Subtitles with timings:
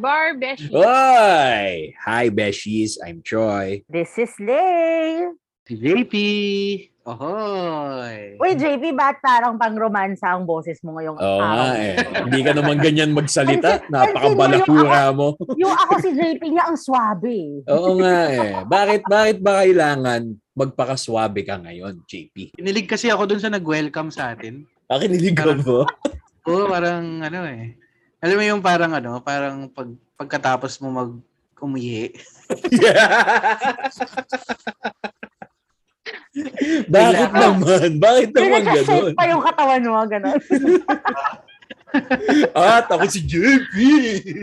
[0.00, 0.72] Bar Beshi.
[0.72, 1.92] Oy!
[1.92, 2.96] Hi, Beshies.
[3.04, 3.84] I'm Troy.
[3.84, 5.28] This is Lay.
[5.68, 6.14] JP.
[7.04, 8.40] Ahoy.
[8.40, 11.52] Uy, JP, ba't parang pang-romansa ang boses mo ngayong Oo araw?
[11.52, 11.94] nga eh.
[12.28, 13.84] Hindi ka naman ganyan magsalita.
[13.92, 15.36] Napakabalahura mo.
[15.60, 17.60] Yung ako si JP niya ang swabe.
[17.68, 18.52] Oo nga eh.
[18.64, 22.56] Bakit, bakit ba kailangan magpakaswabe ka ngayon, JP?
[22.56, 24.64] Kinilig kasi ako dun sa nag-welcome sa atin.
[24.88, 25.84] Pakinilig ka mo?
[26.48, 27.79] Oo, parang ano eh.
[28.20, 31.12] Alam mo yung parang ano, parang pag, pagkatapos mo mag
[31.60, 32.08] umihi.
[36.88, 38.00] Bakit naman?
[38.00, 39.12] Bakit naman ganun?
[39.12, 40.40] pa yung katawan mo, gano'n.
[42.54, 43.74] At ako si JP!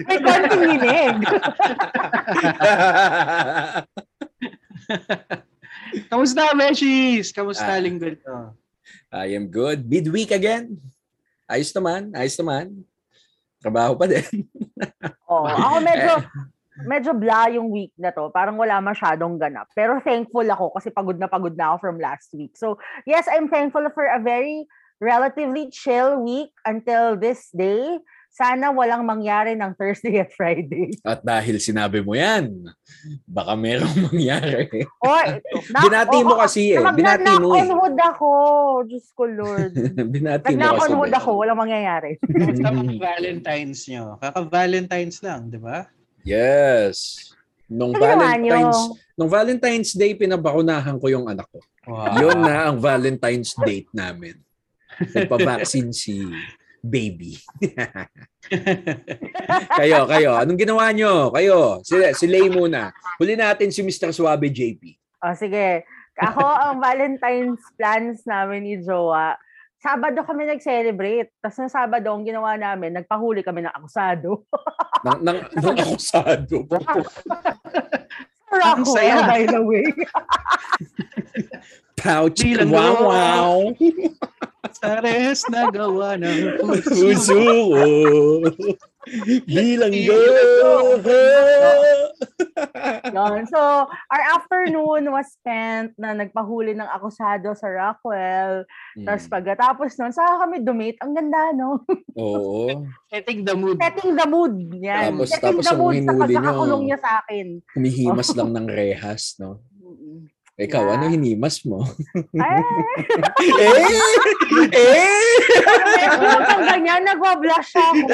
[0.04, 1.16] May konting linig.
[6.12, 7.32] Kamusta, Beshis?
[7.32, 7.82] Kamusta Ah.
[7.82, 8.52] linggo ito?
[9.10, 9.88] I am good.
[9.88, 10.76] Midweek again.
[11.48, 12.12] Ayos naman.
[12.12, 12.84] Ayos naman.
[13.62, 14.24] Trabaho pa din.
[15.28, 16.14] Oh, ako medyo
[16.88, 18.30] medyo blah yung week na to.
[18.32, 19.68] Parang wala masyadong ganap.
[19.74, 22.56] Pero thankful ako kasi pagod na pagod na ako from last week.
[22.56, 22.78] So,
[23.10, 24.70] yes, I'm thankful for a very
[25.02, 27.98] relatively chill week until this day.
[28.38, 30.94] Sana walang mangyari ng Thursday at Friday.
[31.02, 32.70] At dahil sinabi mo yan,
[33.26, 34.86] baka merong mangyari.
[35.02, 35.42] Or,
[35.74, 36.86] na, Binati mo oo, kasi eh.
[36.94, 37.66] Binati mo eh.
[37.66, 38.30] Nag-knock-on-wood ako.
[38.86, 39.74] Diyos ko, Lord.
[40.14, 40.94] Binati mo kasi.
[40.94, 41.18] Ben.
[41.18, 41.30] ako.
[41.34, 42.22] Walang mangyayari.
[42.22, 44.04] Kamusta mga Valentine's nyo?
[44.22, 45.90] Kaka-Valentine's lang, di ba?
[46.22, 47.26] Yes.
[47.66, 48.80] Nung ginawa Valentine's,
[49.18, 51.58] nung Valentine's Day, pinabakunahan ko yung anak ko.
[51.90, 52.22] Wow.
[52.22, 54.38] Yun na ang Valentine's date namin.
[55.02, 56.22] Nagpa-vaccine si
[56.84, 57.38] baby.
[59.80, 60.32] kayo, kayo.
[60.38, 61.32] Anong ginawa nyo?
[61.32, 61.82] Kayo.
[61.82, 62.94] Si, si Lay muna.
[63.22, 64.14] Huli natin si Mr.
[64.14, 64.82] Suave JP.
[65.24, 65.86] O, sige.
[66.18, 69.38] Ako, ang Valentine's plans namin ni Jowa,
[69.78, 71.30] Sabado kami nag-celebrate.
[71.38, 74.50] Tapos na Sabado, ang ginawa namin, nagpahuli kami ng akusado.
[75.06, 76.66] Nang, nang, nang akusado.
[78.98, 79.30] Saya.
[79.30, 79.86] by the way.
[81.98, 82.40] Pouch.
[82.40, 83.58] Bilang Wow, wow.
[84.78, 87.86] Sa res na gawa ng Puso ko.
[89.48, 90.18] Bilang go.
[93.08, 93.48] Yun.
[93.48, 98.68] So, our afternoon was spent na nagpahuli ng akusado sa Rockwell.
[99.00, 99.32] Tapos Mm.
[99.32, 101.00] pagkatapos nun, saka kami dumate.
[101.00, 101.82] Ang ganda, no?
[102.14, 102.68] Oo.
[103.14, 103.78] Setting the mood.
[103.80, 104.54] Setting the mood.
[104.76, 105.16] Yan.
[105.16, 106.12] Tapos- Setting tapos the mood nyo.
[106.18, 107.48] pagkakakulong niya sa akin.
[107.72, 109.64] Humihimas lang ng rehas, no?
[110.58, 110.94] Ikaw, Yeah.
[110.98, 111.86] ano hinimas mo?
[112.34, 112.62] Ay!
[113.62, 113.94] eh!
[114.74, 115.38] Eh!
[116.50, 118.10] Ang ganyan, nagwa-blush ako.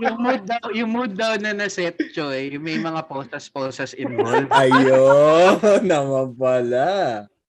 [0.00, 4.48] yung mood daw, yung mood daw na na-set, Choy, may mga posas-posas involved.
[4.48, 6.88] Ayun, naman pala.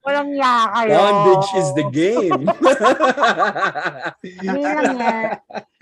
[0.03, 0.91] Walang nga kayo.
[0.97, 2.43] Bondage is the game.
[4.19, 5.25] Hindi lang yan.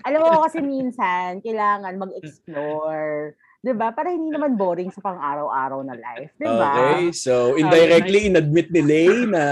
[0.06, 3.34] Alam mo kasi minsan, kailangan mag-explore.
[3.60, 3.92] 'Di ba?
[3.92, 6.32] Para hindi naman boring sa pang-araw-araw na life.
[6.40, 6.72] 'di ba?
[6.72, 9.42] okay, so indirectly inadmit ni Lay na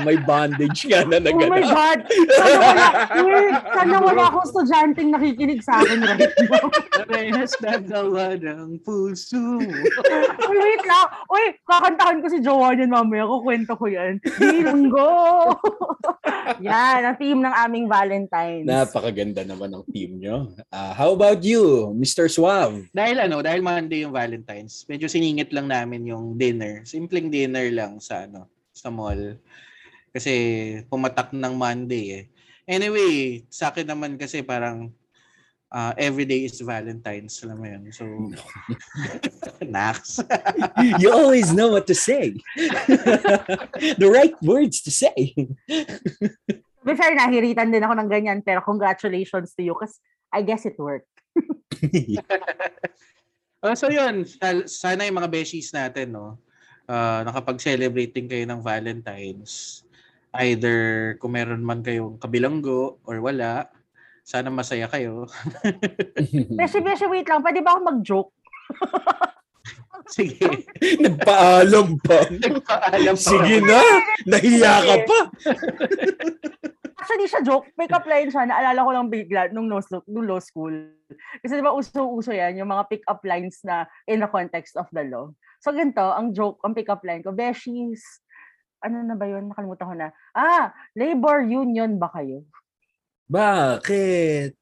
[0.00, 1.68] may bondage nga na Oh my naganap.
[1.68, 1.98] God!
[2.32, 2.86] Sana wala,
[3.76, 6.64] sana wala akong estudyanteng nakikinig sa akin right now.
[6.98, 9.36] Parehas na gawa ng puso.
[10.48, 11.06] Uy, wait lang.
[11.28, 13.28] Uy, kakantahan ko si Jowa niyan mamaya.
[13.28, 14.16] Kukwento ko yan.
[14.40, 15.08] Bilanggo!
[16.60, 18.66] Yan, ang theme ng aming Valentine's.
[18.66, 20.50] Napakaganda naman ng team nyo.
[20.68, 22.26] Ah, how about you, Mr.
[22.26, 22.86] Suave?
[22.90, 26.82] dahil ano, dahil Monday yung Valentine's, medyo siningit lang namin yung dinner.
[26.82, 29.38] Simpleng dinner lang sa ano, sa mall.
[30.10, 30.32] Kasi
[30.90, 32.24] pumatak ng Monday eh.
[32.68, 34.92] Anyway, sa akin naman kasi parang
[35.72, 37.82] uh, everyday is Valentine's, alam mo yun.
[37.92, 38.04] So,
[39.64, 40.20] Nax.
[41.02, 42.38] You always know what to say.
[43.96, 45.34] the right words to say.
[45.68, 48.38] To be fair, nahiritan din ako ng ganyan.
[48.40, 50.00] Pero congratulations to you kasi
[50.32, 51.08] I guess it worked.
[53.64, 54.28] Oh, so yun,
[54.68, 56.36] sana yung mga beshies natin, no,
[56.88, 59.84] uh, nakapag-celebrate din kayo ng Valentine's.
[60.36, 63.72] Either kung meron man kayong kabilanggo or wala,
[64.28, 65.24] sana masaya kayo.
[66.60, 67.40] Beshi, beshi, wait lang.
[67.40, 68.32] Pwede ba ako mag-joke?
[70.12, 70.68] Sige.
[71.04, 72.28] Nagpaalam pa.
[72.28, 73.24] Nagpaalam pa.
[73.24, 73.80] Sige na.
[74.28, 75.18] Nahiya ka pa.
[77.00, 77.72] Actually, siya joke.
[77.72, 78.44] Pick-up line siya.
[78.44, 80.76] Naalala ko lang bigla nung law, nung law school.
[81.40, 85.08] Kasi di ba uso-uso yan, yung mga pick-up lines na in the context of the
[85.08, 85.32] law.
[85.64, 88.24] So ganito, ang joke, ang pick-up line ko, Beshies,
[88.84, 89.48] ano na ba yun?
[89.48, 90.08] Nakalimutan ko na.
[90.36, 92.44] Ah, labor union ba kayo?
[93.28, 94.56] Bakit?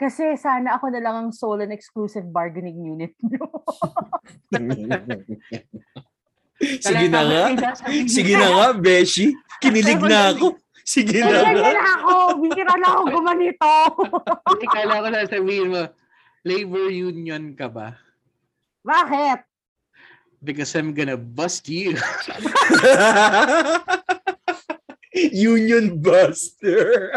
[0.00, 3.44] Kasi sana ako na lang ang sole and exclusive bargaining unit nyo.
[6.60, 7.44] Sige na nga.
[8.08, 9.36] Sige na nga, Beshi.
[9.60, 10.56] Kinilig na ako.
[10.80, 11.76] Sige na nga.
[11.76, 12.40] na ako.
[12.40, 13.68] Bihira na ako gumanito.
[14.72, 15.84] Kala ko na sabihin mo,
[16.48, 18.00] labor union ka ba?
[18.80, 19.44] Bakit?
[20.40, 21.92] Because I'm gonna bust you.
[25.32, 27.12] Union Buster.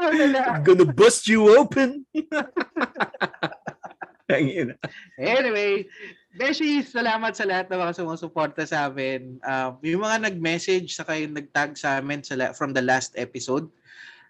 [0.00, 2.06] I'm gonna bust you open.
[5.18, 5.90] Anyway,
[6.30, 9.42] Beshi, salamat sa lahat ng mga sumusuporta sa amin.
[9.42, 13.66] Uh, yung mga nag-message sa kayo nag-tag sa amin sa la- from the last episode.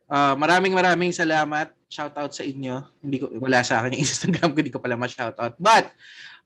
[0.09, 1.71] Uh, maraming maraming salamat.
[1.93, 2.81] Shout out sa inyo.
[3.05, 5.55] Hindi ko wala sa akin yung Instagram ko, hindi ko pala ma-shout out.
[5.61, 5.93] But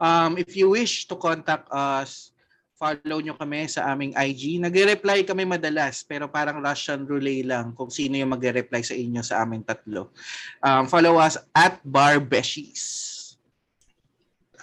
[0.03, 2.34] um, if you wish to contact us,
[2.75, 4.59] follow nyo kami sa aming IG.
[4.59, 9.47] Nagre-reply kami madalas, pero parang Russian roulette lang kung sino yung magre-reply sa inyo sa
[9.47, 10.11] aming tatlo.
[10.59, 13.15] Um, follow us at Barbeshies.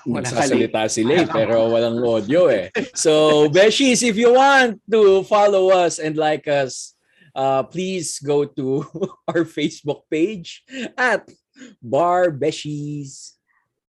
[0.01, 2.73] Wala Nagsasalita sila eh, pero walang audio eh.
[2.97, 6.97] So, Beshies, if you want to follow us and like us,
[7.37, 8.81] uh, please go to
[9.29, 10.65] our Facebook page
[10.97, 11.29] at
[11.77, 13.37] Bar Beshies.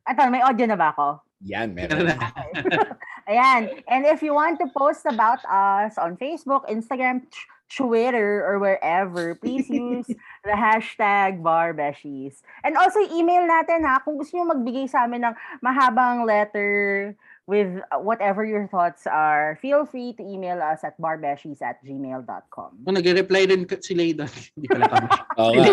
[0.03, 1.23] Ito, may audio na ba ako?
[1.47, 2.12] Yan, meron.
[3.29, 3.83] Ayan.
[3.88, 9.35] And if you want to post about us on Facebook, Instagram, Tw- Twitter, or wherever,
[9.35, 10.07] please use
[10.44, 12.44] the hashtag barbeshies.
[12.68, 17.15] And also, email natin ha, kung gusto nyo magbigay sa amin ng mahabang letter
[17.47, 22.71] with whatever your thoughts are, feel free to email us at barbeshies at gmail.com.
[22.83, 25.07] Kung nag-reply din ka- sila doon, hindi pala kami.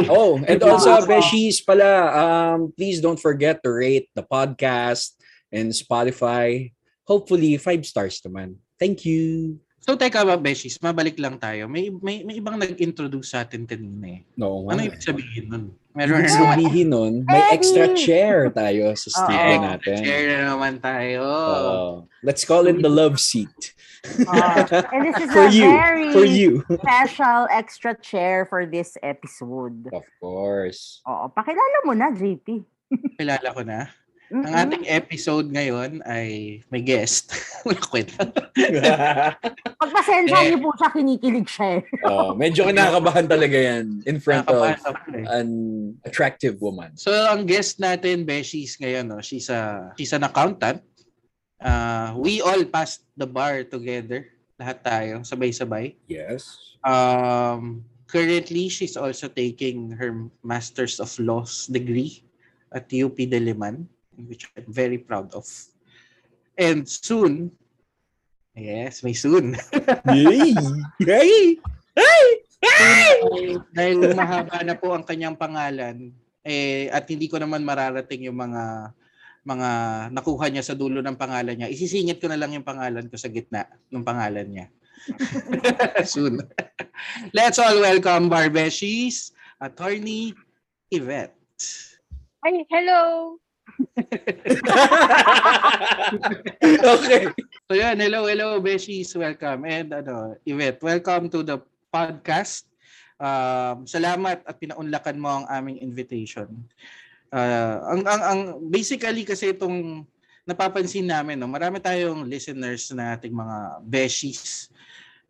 [0.07, 1.03] Oh, and also.
[1.03, 5.19] Beshies pala, um, please don't forget to rate the podcast
[5.51, 6.71] and Spotify.
[7.09, 8.61] Hopefully, five stars naman.
[8.77, 9.57] Thank you.
[9.81, 11.65] So, teka ba, Beshies, mabalik lang tayo.
[11.65, 14.21] May, may, may ibang nag-introduce sa atin kanina eh.
[14.37, 15.65] No, Ano ibig sabihin nun?
[15.97, 16.45] Meron Ibig na naman.
[16.45, 17.55] sabihin nun, may Eddie!
[17.57, 19.65] extra chair tayo sa studio Oo.
[19.65, 19.97] natin.
[20.05, 21.23] Share na naman tayo.
[21.25, 21.87] Oo.
[22.21, 23.49] let's call it the love seat.
[24.29, 24.63] Uh,
[24.93, 25.67] and this is For a you.
[25.73, 26.51] very For you.
[26.85, 29.89] special extra chair for this episode.
[29.91, 31.01] Of course.
[31.09, 32.61] Oo, pakilala mo na, JP.
[33.17, 33.89] Kilala ko na.
[34.29, 34.61] Ang Mm-mm.
[34.61, 37.33] ating episode ngayon ay may guest.
[37.67, 38.29] Wala kwenta.
[39.81, 40.47] Pagpasensya Eh.
[40.53, 41.81] niyo po siya, kinikilig siya.
[41.81, 41.83] eh.
[42.05, 44.61] oh, medyo kinakabahan talaga yan in front of
[45.33, 45.49] an
[46.05, 46.93] attractive woman.
[47.01, 50.85] So, ang guest natin, Beshies, ngayon, no, she's, a, she's an accountant.
[51.57, 54.29] Uh, we all passed the bar together.
[54.61, 55.97] Lahat tayo, sabay-sabay.
[56.05, 56.77] Yes.
[56.85, 62.21] Um, currently, she's also taking her Masters of Laws degree
[62.69, 63.89] at UP Diliman,
[64.27, 65.47] which I'm very proud of.
[66.59, 67.55] And soon,
[68.59, 69.55] yes, may soon.
[70.11, 70.55] Yay!
[70.99, 71.59] Yay!
[72.59, 76.11] Dahil- dahil mahaba na po ang kanyang pangalan,
[76.43, 78.95] eh, at hindi ko naman mararating yung mga
[79.47, 79.71] mga
[80.13, 81.73] nakuha niya sa dulo ng pangalan niya.
[81.73, 84.67] Isisingit ko na lang yung pangalan ko sa gitna ng pangalan niya.
[86.05, 86.43] Soon.
[87.33, 90.37] Let's all welcome Barbeshies, Attorney
[90.93, 91.39] Yvette.
[92.45, 93.37] Ay, hello!
[96.95, 97.31] okay.
[97.71, 99.15] So yun, hello, hello, Beshies.
[99.15, 99.63] Welcome.
[99.71, 101.63] And ano, Yvette, welcome to the
[101.95, 102.67] podcast.
[103.19, 106.51] Um, salamat at pinaunlakan mo ang aming invitation.
[107.31, 110.03] Uh, ang, ang, ang, basically kasi itong
[110.49, 114.73] napapansin namin, no, marami tayong listeners na ating mga Beshies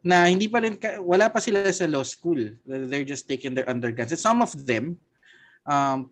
[0.01, 2.55] na hindi pa rin, wala pa sila sa law school.
[2.65, 4.15] They're just taking their undergrads.
[4.15, 4.97] And some of them,
[5.67, 6.09] um,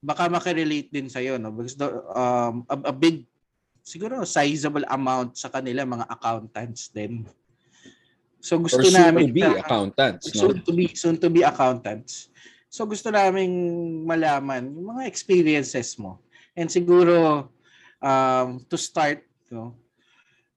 [0.00, 1.52] baka makarelate din sa'yo, no?
[1.52, 3.28] Because the, um, a, a big
[3.84, 7.28] siguro sizable amount sa kanila mga accountants din.
[8.40, 10.40] So gusto Or soon namin to be na- accountants, no?
[10.40, 12.32] soon to be soon to be accountants.
[12.72, 13.52] So gusto naming
[14.08, 16.16] malaman yung mga experiences mo.
[16.56, 17.48] And siguro
[18.00, 19.20] um, to start,
[19.52, 19.76] no,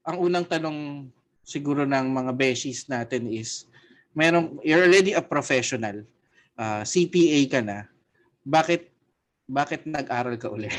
[0.08, 1.12] ang unang tanong
[1.44, 3.68] siguro ng mga beshies natin is
[4.16, 6.08] merong you're already a professional.
[6.54, 7.90] Uh, CPA ka na.
[8.46, 8.93] Bakit
[9.48, 10.74] bakit nag-aral ka ulit?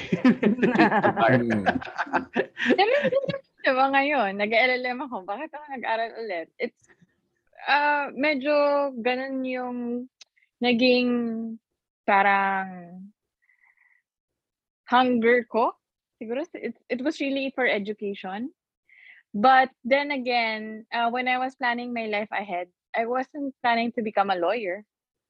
[1.25, 1.65] Mm.
[3.65, 6.53] Diba ngayon, nag-LLM ako, bakit ako nag-aral ulit?
[6.61, 6.85] It's,
[7.65, 8.53] uh, medyo
[9.01, 9.79] ganun yung
[10.61, 11.09] naging
[12.05, 13.01] parang
[14.85, 15.73] hunger ko.
[16.21, 18.53] Siguro, it, it was really for education.
[19.35, 24.03] But then again, uh, when I was planning my life ahead, I wasn't planning to
[24.03, 24.85] become a lawyer.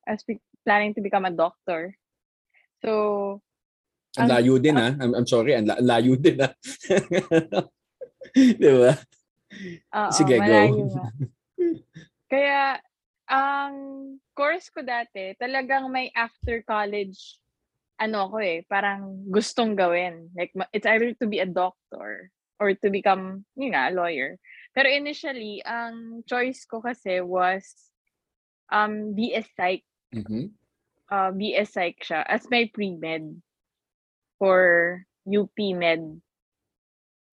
[0.06, 0.24] I was
[0.66, 1.96] planning to become a doctor.
[2.84, 3.40] So,
[4.20, 4.92] Ang layo din ah.
[5.00, 6.52] I'm, I'm sorry, ang la- layo din ah.
[8.60, 8.92] Di ba?
[9.96, 10.60] Oo, Sige, go.
[12.32, 12.78] Kaya,
[13.26, 13.74] ang
[14.36, 17.40] course ko dati, talagang may after college,
[17.98, 20.28] ano ko eh, parang gustong gawin.
[20.36, 22.28] Like, it's either to be a doctor
[22.60, 24.36] or to become, yun nga, a lawyer.
[24.76, 27.64] Pero initially, ang choice ko kasi was
[28.70, 29.82] um, BS Psych.
[30.14, 30.54] Mhm.
[31.14, 33.38] Uh, BS Psych siya as my pre-med
[34.42, 36.18] for UP Med.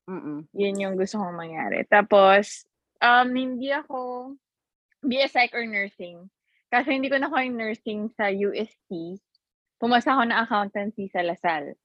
[0.05, 0.45] Mm-mm.
[0.53, 1.81] Yun yung gusto kong mangyari.
[1.89, 2.69] Tapos,
[3.01, 4.33] um, hindi ako
[5.01, 6.29] BS Psych or nursing.
[6.69, 9.19] Kasi hindi ko nakuha yung nursing sa UST.
[9.81, 11.75] Pumasa ako na accountancy sa Lasal.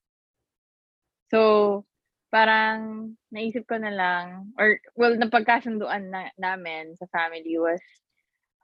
[1.33, 1.83] So,
[2.31, 7.83] parang naisip ko na lang, or well, napagkasunduan na, namin sa family was,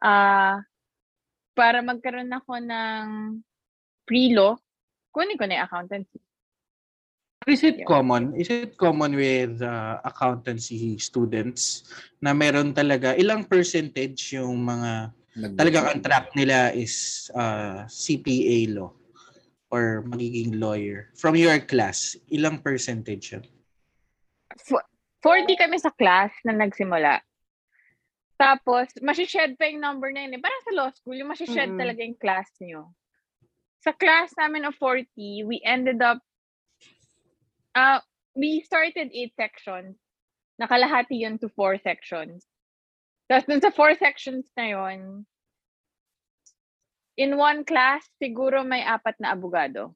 [0.04, 0.62] ah,
[1.52, 3.04] para magkaroon ako ng
[4.08, 4.56] pre-law,
[5.12, 6.18] kunin ko na yung accountancy.
[7.42, 8.38] Is it common?
[8.38, 11.82] Is it common with uh, accountancy students
[12.22, 18.78] na meron talaga ilang percentage yung mga Nag- talagang ang track nila is uh, CPA
[18.78, 18.94] law
[19.74, 22.14] or magiging lawyer from your class?
[22.30, 23.42] Ilang percentage yun?
[25.24, 27.18] 40 kami sa class na nagsimula.
[28.42, 30.34] Tapos, masished pa yung number na yun.
[30.34, 30.42] eh.
[30.42, 31.78] Parang sa law school, yung masished Mm-mm.
[31.78, 32.90] talaga yung class nyo.
[33.86, 35.06] Sa class namin of 40,
[35.46, 36.18] we ended up,
[37.74, 38.02] uh,
[38.34, 39.94] we started eight sections.
[40.58, 42.42] Nakalahati yun to four sections.
[43.30, 45.22] Tapos dun sa four sections na yun,
[47.14, 49.94] in one class, siguro may apat na abogado.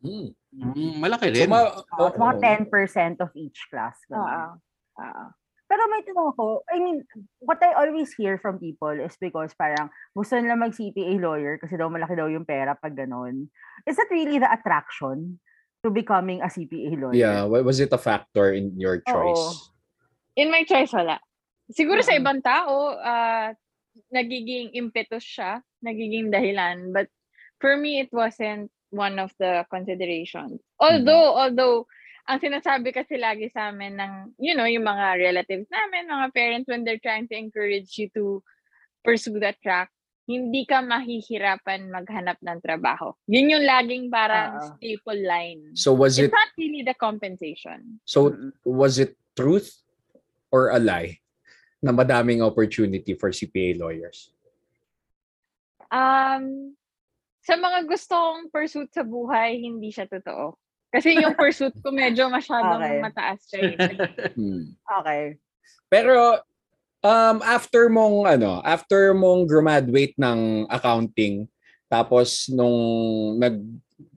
[0.00, 0.32] Hmm.
[0.50, 1.50] Mm, malaki So, rin.
[1.50, 3.98] ma- Uh, mga 10% of each class.
[4.10, 4.58] Oo.
[4.98, 5.24] Oo.
[5.70, 7.06] Pero may tanong ako, I mean,
[7.38, 11.86] what I always hear from people is because parang gusto nila mag-CPA lawyer kasi daw
[11.86, 13.46] malaki daw yung pera pag ganun.
[13.86, 15.38] Is that really the attraction
[15.86, 17.14] to becoming a CPA lawyer?
[17.14, 19.70] Yeah, wa- was it a factor in your choice?
[20.34, 21.22] In my choice, wala.
[21.70, 23.54] Siguro sa ibang tao, ah,
[24.10, 26.90] nagiging impetus siya, nagiging dahilan.
[26.90, 27.06] But
[27.62, 30.58] for me, it wasn't one of the considerations.
[30.82, 31.86] Although, although,
[32.28, 36.68] ang sinasabi kasi lagi sa amin ng, you know, yung mga relatives namin, mga parents,
[36.68, 38.42] when they're trying to encourage you to
[39.04, 39.88] pursue that track,
[40.30, 43.10] hindi ka mahihirapan maghanap ng trabaho.
[43.26, 44.78] Yun yung laging parang Oo.
[44.78, 45.74] staple line.
[45.74, 47.98] So was It's it not really the compensation.
[48.06, 48.30] so
[48.62, 49.82] was it truth
[50.54, 51.18] or a lie
[51.82, 54.30] na madaming opportunity for CPA lawyers?
[55.90, 56.76] Um,
[57.42, 60.54] sa mga gustong pursuit sa buhay, hindi siya totoo.
[60.90, 62.98] Kasi yung pursuit ko medyo masyadong Okay.
[62.98, 63.60] mataas siya.
[63.62, 63.76] eh.
[64.38, 64.74] Hmm.
[65.02, 65.22] Okay.
[65.90, 66.38] Pero
[67.02, 71.46] um after mong ano, after mong graduate ng accounting
[71.90, 72.78] tapos nung
[73.38, 73.58] nag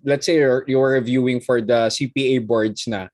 [0.05, 3.09] let's say you're, you're reviewing for the CPA boards na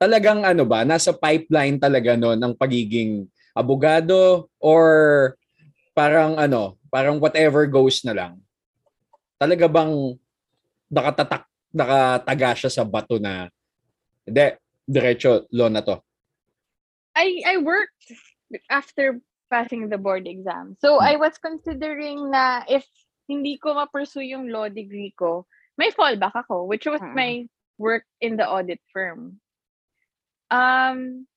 [0.00, 5.34] talagang ano ba nasa pipeline talaga no ng pagiging abogado or
[5.92, 8.32] parang ano, parang whatever goes na lang.
[9.36, 10.16] Talaga bang
[10.90, 13.48] nakatatak nakataga siya sa bato na
[14.26, 14.54] hindi,
[14.86, 15.98] diretso law na to.
[17.14, 18.10] I, I worked
[18.70, 19.18] after
[19.50, 20.78] passing the board exam.
[20.78, 22.86] So, I was considering na if
[23.26, 25.46] hindi ko ma-pursue yung law degree ko,
[25.78, 27.14] may fallback ako, which was Mm.
[27.14, 27.32] my
[27.78, 29.40] work in the audit firm.
[30.50, 31.30] Um,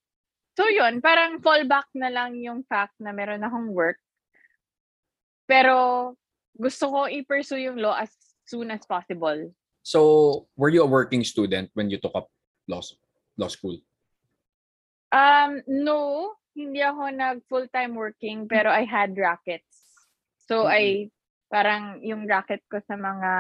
[0.58, 4.02] so yun, parang fallback na lang yung fact na meron akong work.
[5.46, 6.18] Pero
[6.58, 8.12] gusto ko i-pursue yung law as
[8.50, 9.54] soon as possible.
[9.84, 12.32] So, were you a working student when you took up
[12.68, 12.82] law,
[13.36, 13.78] law school?
[15.12, 19.84] Um, no, hindi ako nag full-time working, pero I had rackets.
[20.48, 21.12] So, I,
[21.52, 23.32] parang yung racket ko sa mga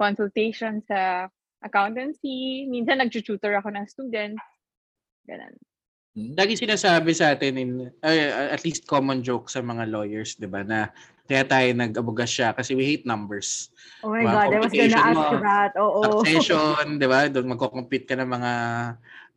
[0.00, 1.28] consultation sa
[1.62, 4.42] accountancy, minsan nag-tutor ako ng students.
[5.28, 5.54] Ganun.
[6.12, 7.72] Lagi sinasabi sa atin in
[8.04, 10.92] ay, at least common joke sa mga lawyers, 'di ba, na
[11.26, 13.70] kaya tayo nag-abugas siya kasi we hate numbers.
[14.02, 15.72] Oh my Mga God, I was gonna ask mo, that.
[15.78, 16.00] Oo.
[16.20, 17.30] Succession, 'di ba?
[17.30, 18.52] Doon magko-compete ka ng mga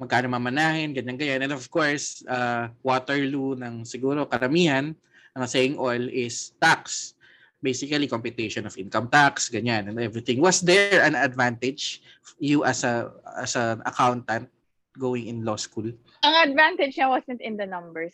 [0.01, 1.45] magkano mamanahin, ganyan ganyan.
[1.45, 4.97] And of course, uh, Waterloo ng siguro karamihan
[5.37, 7.13] ang saying all is tax.
[7.61, 10.37] Basically, computation of income tax, ganyan, and everything.
[10.41, 12.01] Was there an advantage
[12.37, 14.49] you as a as an accountant
[14.97, 15.89] going in law school?
[16.25, 18.13] Ang advantage niya wasn't in the numbers.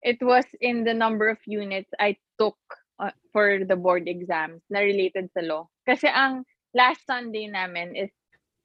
[0.00, 2.56] It was in the number of units I took
[2.96, 5.68] uh, for the board exams na related sa law.
[5.84, 8.08] Kasi ang last Sunday namin is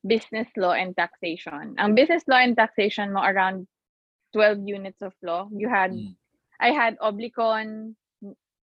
[0.08, 1.75] business law and taxation.
[1.75, 3.67] Ang business law and taxation mo around
[4.32, 5.51] 12 units of law.
[5.51, 6.15] You had, Mm.
[6.62, 8.00] I had oblicon,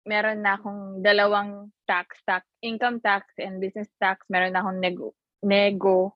[0.06, 4.22] meron na akong dalawang tax, tax, income tax and business tax.
[4.30, 6.14] Meron na akong nego, nego,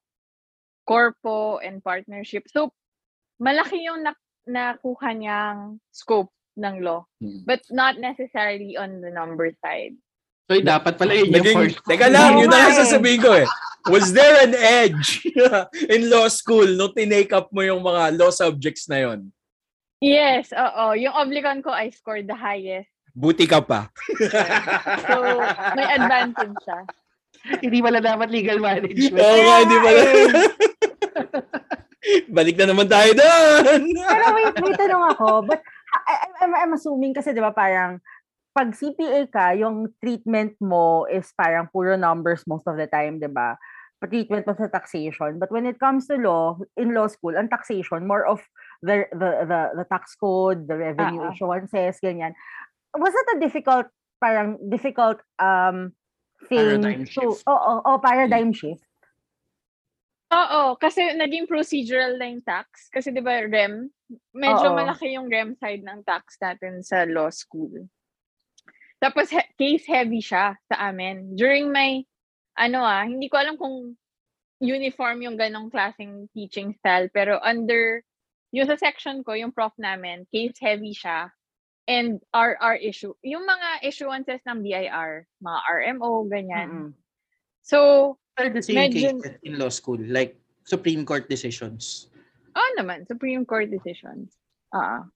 [0.85, 2.45] corpo and partnership.
[2.53, 2.71] So,
[3.41, 7.43] malaki yung na- nakuha niyang scope ng law, Hmm.
[7.43, 9.95] but not necessarily on the number side.
[10.45, 11.81] So, dapat pala yun yung first.
[11.83, 12.79] teka lang, yun na lang eh.
[12.79, 13.49] sasabihin ko eh.
[13.87, 15.25] Was there an edge
[15.95, 19.21] in law school nung tinake up mo yung mga law subjects na yon?
[20.01, 20.93] Yes, oo.
[20.95, 22.93] Yung oblicon ko, I scored the highest.
[23.11, 23.89] Buti ka pa.
[25.09, 25.17] So,
[25.73, 26.81] may advantage siya.
[27.61, 29.17] hindi pala dapat legal management.
[29.17, 30.01] Oo nga, hindi pala.
[32.29, 33.81] Balik na naman tayo doon.
[34.13, 35.29] Pero wait, may tanong ako.
[35.49, 35.61] But
[36.05, 38.01] I, I'm, I'm assuming kasi di ba parang
[38.55, 43.27] pag CPA ka, yung treatment mo is parang puro numbers most of the time, di
[43.27, 43.59] ba?
[44.09, 45.39] treatment mo sa taxation.
[45.41, 48.41] But when it comes to law, in law school, ang taxation, more of
[48.85, 51.33] the the the, the tax code, the revenue ah.
[51.33, 52.37] issuances, ganyan.
[52.95, 53.89] Was that a difficult,
[54.21, 55.93] parang difficult um
[56.49, 57.43] thing Paradigm to, shift.
[57.49, 58.85] oh, oh, oh, paradigm shift?
[60.35, 62.91] Oo, kasi naging procedural na yung tax.
[62.91, 63.87] Kasi di ba REM,
[64.35, 64.77] medyo Oo.
[64.77, 67.87] malaki yung REM side ng tax natin sa law school.
[68.99, 71.39] Tapos he- case heavy siya sa amin.
[71.39, 72.03] During my,
[72.59, 73.95] ano ah, hindi ko alam kung
[74.59, 77.07] uniform yung ganong klaseng teaching style.
[77.15, 78.03] Pero under,
[78.51, 81.31] yung sa section ko, yung prof namin, case heavy siya.
[81.85, 83.13] And RR issue.
[83.21, 86.69] Yung mga issuances ng BIR, mga RMO, ganyan.
[86.73, 86.91] Mm-mm.
[87.61, 92.11] So, Are the same Medyo- cases in law school, like Supreme Court decisions.
[92.55, 94.35] Oo naman, Supreme Court decisions.
[94.75, 95.07] Ah.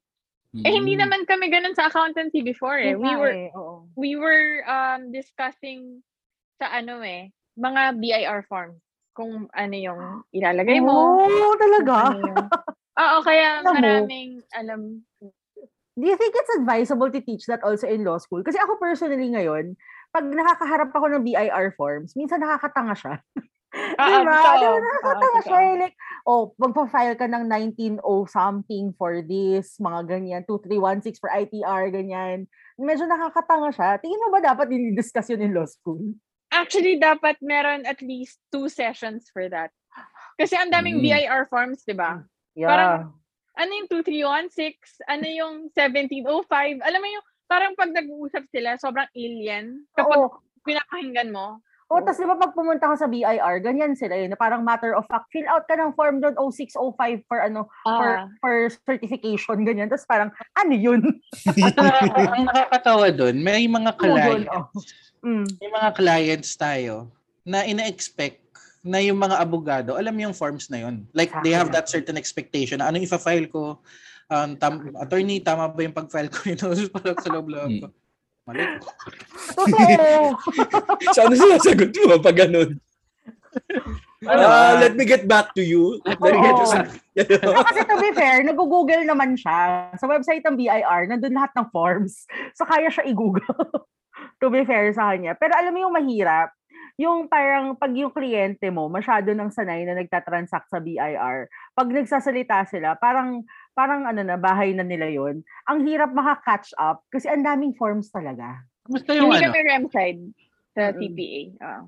[0.54, 0.74] Eh Mm.
[0.80, 2.94] hindi naman kami ganun sa accountancy before eh.
[2.96, 3.84] We were eh, oo.
[3.98, 6.00] we were um discussing
[6.56, 8.80] sa ano eh, mga BIR forms
[9.12, 10.00] kung ano yung
[10.32, 11.20] ilalagay mo.
[11.20, 11.94] Oh, kung talaga?
[12.14, 12.48] ano yung-
[13.02, 13.74] Oo, kaya Alam mo.
[13.76, 14.80] maraming alam.
[15.94, 18.40] Do you think it's advisable to teach that also in law school?
[18.40, 19.74] Kasi ako personally ngayon,
[20.08, 23.14] pag nakakaharap ako ng BIR forms, minsan nakakatanga siya.
[24.00, 24.32] Ah, diba?
[24.32, 24.64] totoo.
[24.64, 25.44] Diba, nakakatanga totoo.
[25.44, 25.60] siya.
[25.60, 25.74] eh.
[25.76, 32.48] Like, oh, magpa-file ka ng 190 something for this, mga ganyan, 2316 for ITR, ganyan.
[32.80, 34.00] Medyo nakakatanga siya.
[34.00, 36.00] Tingin mo ba dapat dinidiscuss yun in law school?
[36.48, 39.68] Actually, dapat meron at least two sessions for that.
[40.40, 41.04] Kasi ang daming Mm.
[41.04, 42.24] BIR forms, di ba?
[42.56, 42.72] Yeah.
[42.72, 43.20] Parang-
[43.52, 49.88] ano yung 2316, ano yung 1705, alam mo yung parang pag nag-uusap sila, sobrang alien.
[49.96, 50.38] Kapag Oo.
[50.62, 51.64] pinapakinggan mo.
[51.88, 54.92] O, tas di ba pag pumunta ka sa BIR, ganyan sila yun, na parang matter
[54.92, 59.64] of fact, fill out ka ng form doon 0605 for ano, for, Ah, for certification,
[59.64, 59.88] ganyan.
[59.88, 61.00] Tapos parang, ano yun?
[62.36, 64.68] Ang nakakatawa doon, may mga Ano clients, Oh.
[65.24, 65.48] Mm.
[65.48, 67.08] may mga clients tayo
[67.48, 68.44] na ina-expect
[68.84, 71.08] na yung mga abogado, alam yung forms na yun.
[71.16, 72.78] Like, they have that certain expectation.
[72.78, 73.80] na Ano yung ifa-file ko?
[74.28, 76.68] Um, tam- attorney, tama ba yung pag-file ko nito?
[76.94, 77.88] Parang sa loob-loob ko.
[78.48, 78.64] Mali.
[79.56, 80.36] Totoo.
[81.16, 82.80] So ano sinasagot mo pag ganun?
[84.24, 84.82] Ano ba?
[84.82, 86.00] let me get back to you.
[86.04, 86.58] Let me get.
[87.28, 89.92] Pero kasi to be fair, nag-google naman siya.
[89.96, 92.26] Sa website ng BIR, nandun lahat ng forms.
[92.58, 93.46] So, kaya siya i-google.
[94.42, 95.38] to be fair sa kanya.
[95.38, 96.50] Pero alam mo yung mahirap,
[96.98, 101.46] yung parang pag yung kliyente mo, masyado nang sanay na nagtatransact sa BIR,
[101.78, 103.46] pag nagsasalita sila, parang
[103.78, 108.10] parang ano na, bahay na nila yon Ang hirap maka-catch up kasi ang daming forms
[108.10, 108.58] talaga.
[108.82, 109.46] Kamusta yung hindi ano?
[109.54, 110.22] kami REM side
[110.74, 110.90] sa.
[110.90, 111.42] TPA.
[111.62, 111.82] Ah.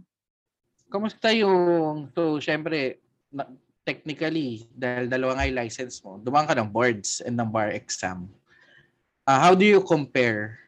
[0.87, 3.03] Kamusta yung, so, syempre,
[3.35, 3.51] na,
[3.83, 8.31] technically, dahil dalawa nga yung license mo, dumaan ka ng boards and ng bar exam.
[9.27, 10.63] Uh, how do you compare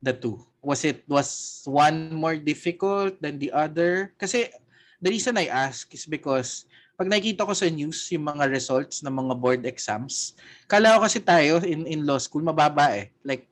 [0.00, 0.40] the two?
[0.64, 4.16] Was it, was one more difficult than the other?
[4.16, 4.48] Kasi,
[5.04, 6.64] the reason I ask is because,
[7.02, 10.38] pag nakikita ko sa news yung mga results ng mga board exams,
[10.70, 13.10] kala ko kasi tayo in, in law school, mababa eh.
[13.26, 13.50] Like,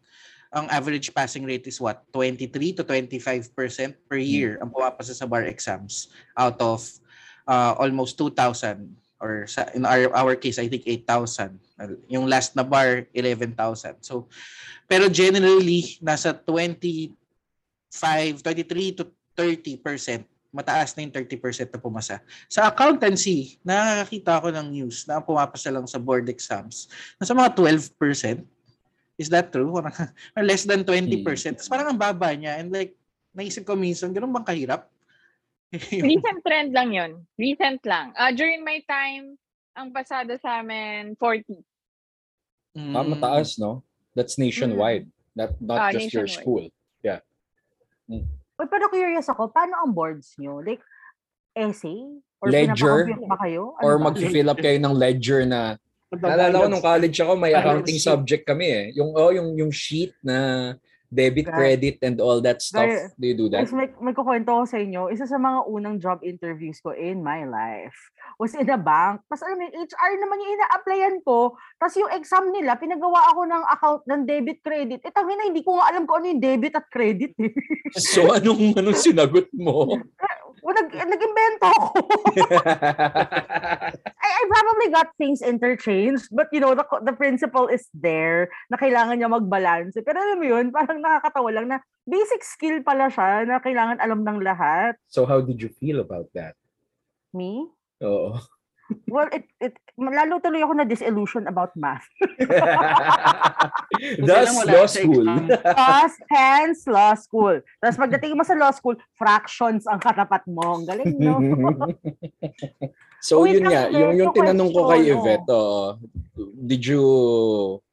[0.54, 2.06] ang average passing rate is what?
[2.14, 2.46] 23
[2.78, 3.50] to 25%
[4.06, 6.86] per year ang pumapasa sa bar exams out of
[7.50, 8.86] uh, almost 2,000
[9.18, 11.58] or sa, in our, our case, I think 8,000.
[11.74, 13.98] Uh, Yung last na bar, 11,000.
[13.98, 14.30] So,
[14.86, 17.10] pero generally, nasa 25,
[17.90, 20.22] 23 to 30%.
[20.50, 22.18] Mataas na yung 30% na pumasa.
[22.50, 26.90] Sa accountancy, nakakita ko ng news na ang pumapasa lang sa board exams.
[27.22, 28.42] Nasa mga 12%.
[29.14, 29.70] Is that true?
[30.34, 31.22] Parang less than 20%.
[31.54, 32.58] Tapos parang ang baba niya.
[32.58, 32.98] And like,
[33.30, 34.90] naisip ko minsan, ganun bang kahirap?
[36.10, 37.10] Recent trend lang yun.
[37.38, 38.10] Recent lang.
[38.18, 39.38] Ah, during my time,
[39.78, 41.62] ang pasada sa amin, 40.
[42.74, 42.94] Mm.
[42.96, 43.86] Ah, mataas, no?
[44.18, 45.06] That's nationwide.
[45.38, 46.42] That not Ah, just your nationwide.
[46.42, 46.64] school.
[48.60, 50.60] Uy, pero curious ako, paano ang boards nyo?
[50.60, 50.84] Like,
[51.56, 51.96] essay?
[52.44, 53.08] Or Ledger?
[53.24, 53.72] ba kayo?
[53.80, 58.00] Ano Or mag-fill up kayo ng ledger na Naalala ko nung college ako, may accounting
[58.02, 58.84] subject kami eh.
[58.98, 60.74] Yung oh, yung yung sheet na
[61.10, 61.58] debit, Right.
[61.58, 62.86] credit and all that stuff.
[62.86, 63.10] Right.
[63.18, 63.66] Do you do that?
[63.66, 67.20] Guys, may, may kukwento ko sa inyo, isa sa mga unang job interviews ko in
[67.20, 67.98] my life
[68.38, 69.20] was in a bank.
[69.26, 71.58] Tapos alam yung HR naman yung ina-applyan ko.
[71.76, 75.02] Tapos yung exam nila, pinagawa ako ng account ng debit credit.
[75.02, 77.52] Eh, tangina, hindi ko nga alam kung ano yung debit at credit eh.
[77.98, 79.84] So anong anong sinagot mo?
[80.60, 81.86] O, nag, nag-invento ako.
[84.24, 88.76] I, I probably got things interchanged, but you know, the, the principle is there na
[88.76, 89.96] kailangan niya mag-balance.
[90.04, 94.20] Pero alam mo yun, parang nakakatawa lang na basic skill pala siya na kailangan alam
[94.20, 95.00] ng lahat.
[95.08, 96.54] So how did you feel about that?
[97.32, 97.64] Me?
[98.04, 98.36] Oo.
[99.10, 102.06] Well, it, it, lalo tuloy ako na disillusion about math.
[104.26, 105.26] Thus, law school.
[105.50, 107.58] Thus, hence, law school.
[107.82, 110.78] Tapos pagdating mo sa law school, fractions ang katapat mo.
[110.78, 111.38] Ang galing, no?
[113.26, 115.98] so Wait yun nga, yung, yung yung tinanong ko kay Yvette, oo,
[116.54, 117.04] did you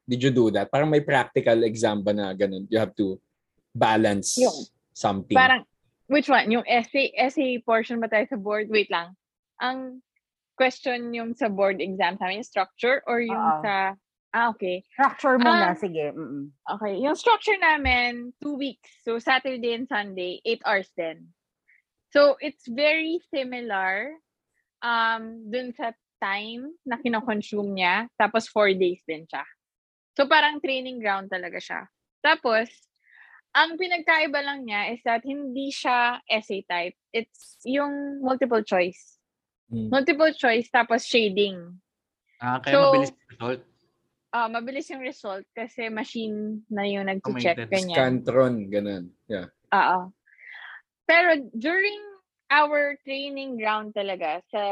[0.07, 0.71] did you do that?
[0.71, 2.65] Parang may practical exam ba na ganun?
[2.71, 3.19] You have to
[3.75, 5.35] balance Yung- something.
[5.35, 5.67] Parang,
[6.07, 6.47] which one?
[6.49, 8.71] Yung essay, essay portion ba tayo sa board?
[8.71, 9.13] Wait lang.
[9.59, 9.99] Ang
[10.57, 13.61] question yung sa board exam sa amin, structure or yung Oo.
[13.61, 13.93] sa,
[14.33, 14.81] ah, okay.
[14.97, 16.11] Structure muna, sige.
[16.11, 16.49] Mm-mm.
[16.65, 16.97] Okay.
[17.05, 18.89] Yung structure namin, two weeks.
[19.05, 21.29] So, Saturday and Sunday, eight hours din.
[22.09, 24.17] So, it's very similar
[24.81, 28.09] um, dun sa time na kinoconsume niya.
[28.17, 29.45] Tapos, four days din siya.
[30.17, 31.85] So, parang training ground talaga siya.
[32.25, 32.65] Tapos,
[33.53, 36.97] ang pinagkaiba lang niya is that hindi siya essay type.
[37.13, 39.16] It's yung multiple choice.
[39.67, 39.91] Mm.
[39.91, 41.59] Multiple choice, tapos shading.
[42.39, 43.61] Ah, kaya So, mabilis yung result.
[44.31, 47.57] Ah, mabilis yung result kasi machine na yung nag-check.
[47.57, 47.71] Automated.
[47.71, 47.95] Ganyan.
[47.95, 49.03] Scantron, ganun.
[49.27, 49.47] Yeah.
[49.73, 50.11] Oo.
[51.07, 51.99] Pero during
[52.51, 54.63] our training ground talaga sa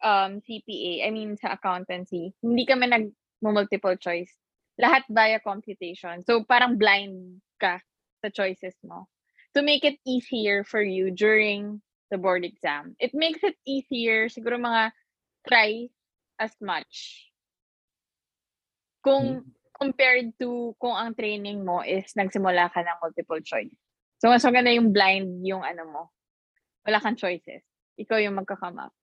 [0.00, 4.32] um, CPA, I mean sa accountancy, hindi kami nag-multiple choice.
[4.80, 6.24] Lahat via computation.
[6.24, 7.80] So parang blind ka
[8.24, 9.08] sa choices mo.
[9.52, 12.92] To make it easier for you during the board exam.
[13.00, 14.92] It makes it easier, siguro mga
[15.48, 15.88] try
[16.36, 17.24] as much.
[19.00, 19.48] Kung
[19.80, 23.74] compared to kung ang training mo is nagsimula ka ng multiple choice.
[24.20, 26.02] So, mas maganda yung blind yung ano mo.
[26.86, 27.64] Wala kang choices.
[27.98, 28.94] Ikaw yung magka-come up.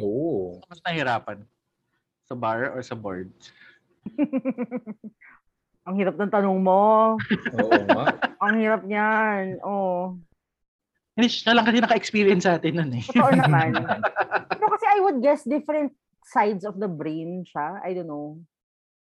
[0.00, 0.58] Oh.
[0.66, 1.46] Mas nahirapan?
[2.26, 3.30] Sa bar or sa board?
[5.86, 7.14] Ang hirap ng tanong mo.
[7.54, 8.06] Oo nga.
[8.42, 9.62] Ang hirap niyan.
[9.62, 10.18] Oh.
[11.16, 13.04] Hindi, siya lang kasi naka-experience sa atin nun eh.
[13.08, 13.72] Totoo naman.
[14.52, 15.96] Pero kasi I would guess different
[16.28, 17.80] sides of the brain siya.
[17.80, 18.36] I don't know.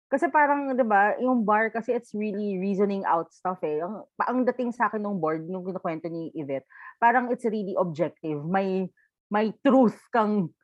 [0.07, 3.83] Kasi parang, di ba, yung bar kasi it's really reasoning out stuff eh.
[3.83, 6.63] Ang, pa- ang dating sa akin ng board, nung kinukwento ni Yvette,
[6.95, 8.39] parang it's really objective.
[8.47, 8.87] May,
[9.27, 10.55] may truth kang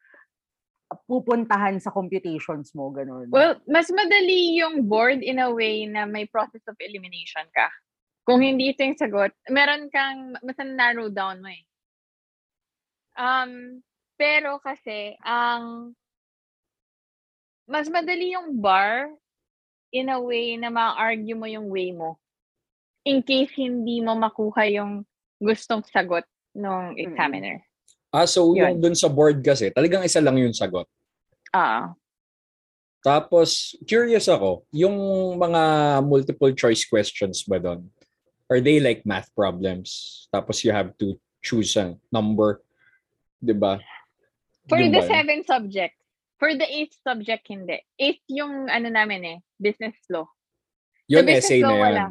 [1.12, 3.27] pupuntahan sa computations mo, ganun.
[3.34, 7.67] Well, mas madali yung board in a way na may process of elimination ka.
[8.23, 11.63] Kung hindi ito yung sagot, meron kang, mas narrow down mo eh.
[13.19, 13.83] Um,
[14.15, 15.93] pero kasi, ang
[17.67, 19.12] mas madali yung bar
[19.91, 22.19] in a way na ma-argue mo yung way mo.
[23.03, 25.03] In case hindi mo makuha yung
[25.43, 26.23] gustong sagot
[26.55, 27.59] ng examiner.
[28.13, 28.57] Ah, so Yun.
[28.57, 30.88] yung dun sa board kasi, talagang isa lang yung sagot.
[31.51, 31.91] Ah.
[33.03, 34.95] Tapos, curious ako, yung
[35.36, 35.62] mga
[36.07, 37.83] multiple choice questions ba doon?
[38.54, 40.30] Are they like math problems?
[40.30, 42.62] Tapos you have to choose a number,
[43.42, 43.82] 'di ba?
[44.70, 45.10] For Yun the ba yun?
[45.10, 45.98] seven subjects.
[46.38, 47.82] For the eighth subject, hindi.
[47.98, 50.30] Eighth yung ano namin eh, business law.
[51.10, 51.82] Yun, business essay na law, yan.
[51.82, 52.04] wala.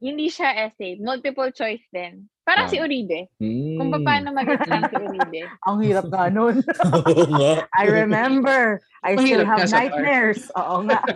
[0.00, 0.98] Hindi siya essay.
[0.98, 2.26] Multiple choice din.
[2.42, 2.72] Parang Ah.
[2.72, 3.30] si Uribe.
[3.38, 4.02] Kung Hmm.
[4.02, 5.40] paano mag-explain si Uribe.
[5.70, 6.64] Ang hirap nga nun.
[7.78, 8.82] I remember.
[9.06, 10.50] I still have nightmares.
[10.58, 10.98] Oo nga.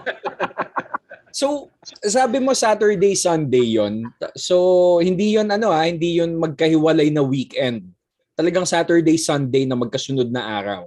[1.34, 4.06] So, sabi mo Saturday, Sunday yon.
[4.38, 7.90] So, hindi yon ano ah, hindi yon magkahiwalay na weekend.
[8.38, 10.86] Talagang Saturday, Sunday na magkasunod na araw.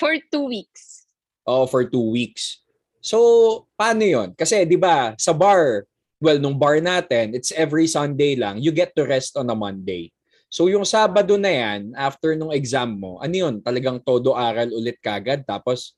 [0.00, 1.04] For two weeks.
[1.44, 2.64] Oh, for two weeks.
[3.04, 4.32] So, paano yon?
[4.32, 5.84] Kasi, di ba, sa bar,
[6.16, 8.56] well, nung bar natin, it's every Sunday lang.
[8.56, 10.16] You get to rest on a Monday.
[10.48, 13.60] So, yung Sabado na yan, after nung exam mo, ano yun?
[13.60, 15.44] Talagang todo aral ulit kagad.
[15.44, 15.92] Tapos,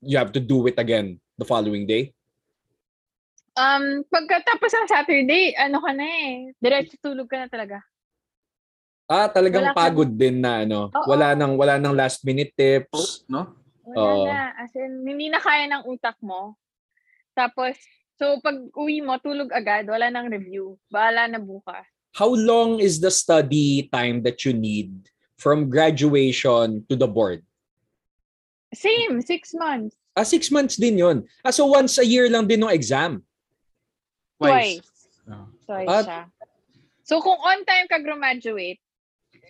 [0.00, 2.16] you have to do it again the following day?
[3.52, 6.56] Um, pagkatapos ng Saturday, ano ka na eh.
[6.56, 7.84] Diretso tulog ka na talaga.
[9.04, 10.88] Ah, talagang Wala ka pagod din na ano.
[10.88, 11.08] Oo.
[11.12, 13.28] Wala nang wala nang last minute tips.
[13.28, 13.52] No?
[13.84, 14.24] Wala Oo.
[14.24, 14.56] na.
[14.56, 16.56] As in, hindi na kaya ng utak mo.
[17.36, 17.76] Tapos,
[18.16, 19.84] so pag uwi mo, tulog agad.
[19.84, 20.80] Wala nang review.
[20.88, 21.84] Bahala na bukas.
[22.16, 27.44] How long is the study time that you need from graduation to the board?
[28.72, 29.92] Same, six months.
[30.16, 31.28] Ah, six months din yun.
[31.44, 33.20] Ah, so once a year lang din ng exam.
[34.50, 34.90] Twice.
[35.30, 35.46] Oh.
[35.66, 36.22] Twice At- siya.
[37.02, 38.78] So, kung on time ka graduate,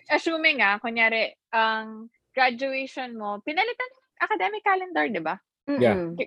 [0.09, 5.35] assuming ah, kunyari, ang graduation mo, pinalitan academic calendar, di ba?
[5.69, 5.95] Yeah.
[5.95, 6.17] Mm-mm.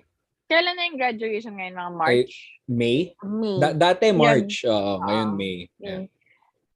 [0.47, 1.75] Kailan na yung graduation ngayon?
[1.75, 2.35] Mga March?
[2.63, 2.99] May?
[3.19, 3.59] Me.
[3.59, 4.63] Da- dati March.
[4.63, 5.35] Oo, ngayon Ah.
[5.35, 5.57] May.
[5.77, 6.07] Yeah.
[6.07, 6.09] May.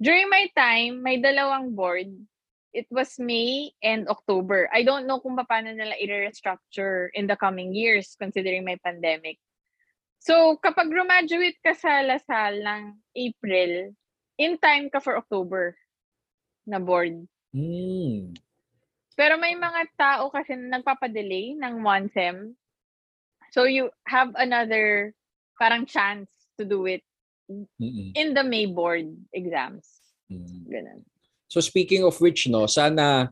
[0.01, 2.11] During my time, may dalawang board.
[2.73, 4.71] it was May and October.
[4.71, 9.37] I don't know kung paano nila i-restructure in the coming years considering may pandemic.
[10.21, 12.83] So, kapag graduate ka sa Lasal ng
[13.17, 13.97] April,
[14.37, 15.73] in time ka for October
[16.69, 17.25] na board.
[17.49, 18.37] Hmm.
[19.17, 22.53] Pero may mga tao kasi na nagpapadelay ng one sem.
[23.49, 25.17] So, you have another
[25.57, 27.01] parang chance to do it
[27.49, 28.13] Mm-mm.
[28.15, 29.85] in the May board exams.
[30.31, 30.65] Mm.
[30.69, 30.99] Ganun.
[31.51, 33.29] So speaking of which, no, sana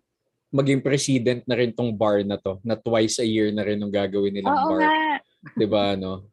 [0.52, 3.94] maging president na rin tong bar na to, na twice a year na rin ang
[3.94, 4.82] gagawin nilang Oo bar.
[4.84, 4.94] nga.
[5.56, 6.28] 'Di ba no?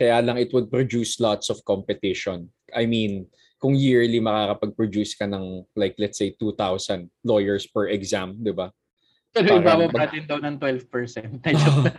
[0.00, 2.48] Kaya lang it would produce lots of competition.
[2.72, 3.28] I mean,
[3.60, 8.72] kung yearly makakapag-produce ka ng like let's say 2,000 lawyers per exam, 'di ba?
[9.36, 11.44] Pero ibababa mag- din daw ng 12%.
[11.44, 11.92] Joke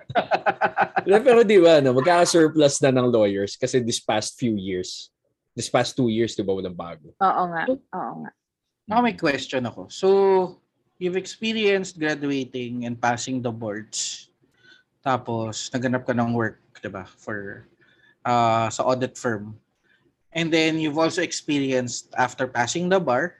[1.05, 1.21] lang.
[1.21, 5.13] Pero 'di ba no, magkaka-surplus na ng lawyers kasi this past few years,
[5.53, 7.13] this past two years 'di ba walang bago.
[7.21, 7.63] Oo nga.
[7.69, 8.31] Oo nga.
[8.89, 9.87] Ako may question ako.
[9.93, 10.07] So,
[10.97, 14.27] you've experienced graduating and passing the boards.
[14.99, 17.07] Tapos, naganap ka ng work, di ba?
[17.07, 17.65] For,
[18.25, 19.55] uh, sa audit firm.
[20.31, 23.35] And then, you've also experienced, after passing the bar,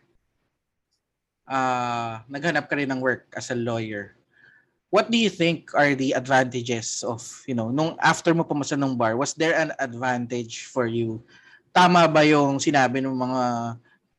[1.47, 4.15] uh, naghanap ka rin ng work as a lawyer.
[4.91, 8.99] What do you think are the advantages of, you know, nung after mo pumasa ng
[8.99, 11.23] bar, was there an advantage for you?
[11.71, 13.43] Tama ba yung sinabi ng mga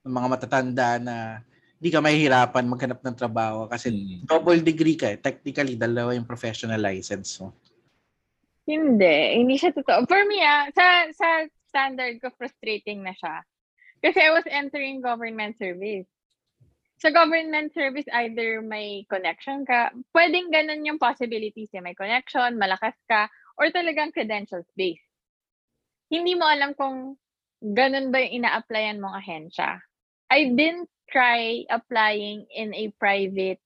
[0.08, 1.44] ng mga matatanda na
[1.76, 4.24] hindi ka mahihirapan maghanap ng trabaho kasi Mm.
[4.24, 5.20] double degree ka eh.
[5.20, 7.52] Technically, dalawa yung professional license mo.
[8.66, 9.42] Hindi.
[9.42, 10.06] Hindi siya totoo.
[10.06, 11.28] For me, ah, sa, sa
[11.66, 13.42] standard ko, frustrating na siya.
[14.02, 16.06] Kasi I was entering government service.
[17.02, 21.82] Sa government service, either may connection ka, pwedeng ganun yung possibilities eh.
[21.82, 23.26] May connection, malakas ka,
[23.58, 25.02] or talagang credentials based.
[26.06, 27.18] Hindi mo alam kung
[27.58, 29.82] ganun ba yung ina-applyan mong ahensya.
[30.30, 33.62] I didn't try applying in a private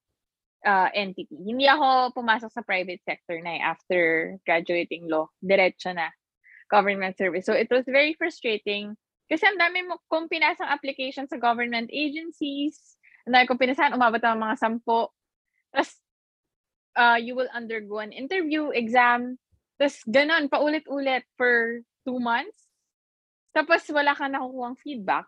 [0.64, 1.36] uh, entity.
[1.36, 4.00] Hindi ako pumasok sa private sector na eh, after
[4.46, 5.28] graduating law.
[5.42, 6.08] Diretso na.
[6.70, 7.46] Government service.
[7.46, 12.98] So it was very frustrating kasi ang dami mo kung pinasang application sa government agencies,
[13.26, 15.10] ang dami kong pinasahan, umabot ang mga sampo.
[15.74, 15.90] Tapos,
[16.94, 19.34] uh, you will undergo an interview, exam,
[19.76, 22.70] tapos ganun, paulit-ulit for two months.
[23.50, 25.26] Tapos wala ka nakukuhang feedback.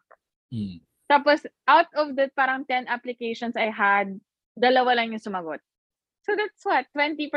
[0.55, 0.79] Mm.
[1.11, 4.15] Tapos, out of the parang 10 applications I had,
[4.59, 5.63] dalawa lang yung sumagot.
[6.27, 7.31] So that's what, 20%?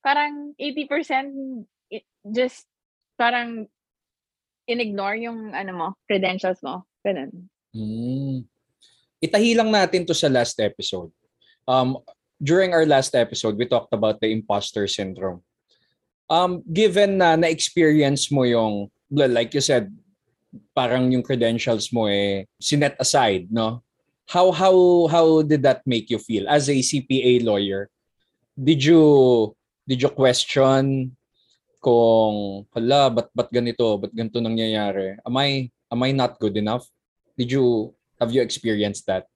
[0.00, 2.64] Parang 80% i- just
[3.18, 3.66] parang
[4.70, 6.86] in-ignore yung ano mo, credentials mo.
[7.02, 7.50] Ganun.
[7.74, 8.46] Mm.
[9.22, 11.10] Itahi lang natin to sa last episode.
[11.66, 11.98] Um,
[12.38, 15.42] during our last episode, we talked about the imposter syndrome.
[16.26, 19.90] Um, given na na-experience mo yung, like you said,
[20.74, 23.85] parang yung credentials mo eh sinet aside, no?
[24.26, 27.86] How how how did that make you feel as a CPA lawyer?
[28.58, 29.02] Did you
[29.86, 31.14] did you question
[31.78, 35.14] kung hala, ba't, ba't ganito, ba't ganito nangyayari?
[35.22, 36.90] Am I am I not good enough?
[37.38, 39.30] Did you have you experienced that?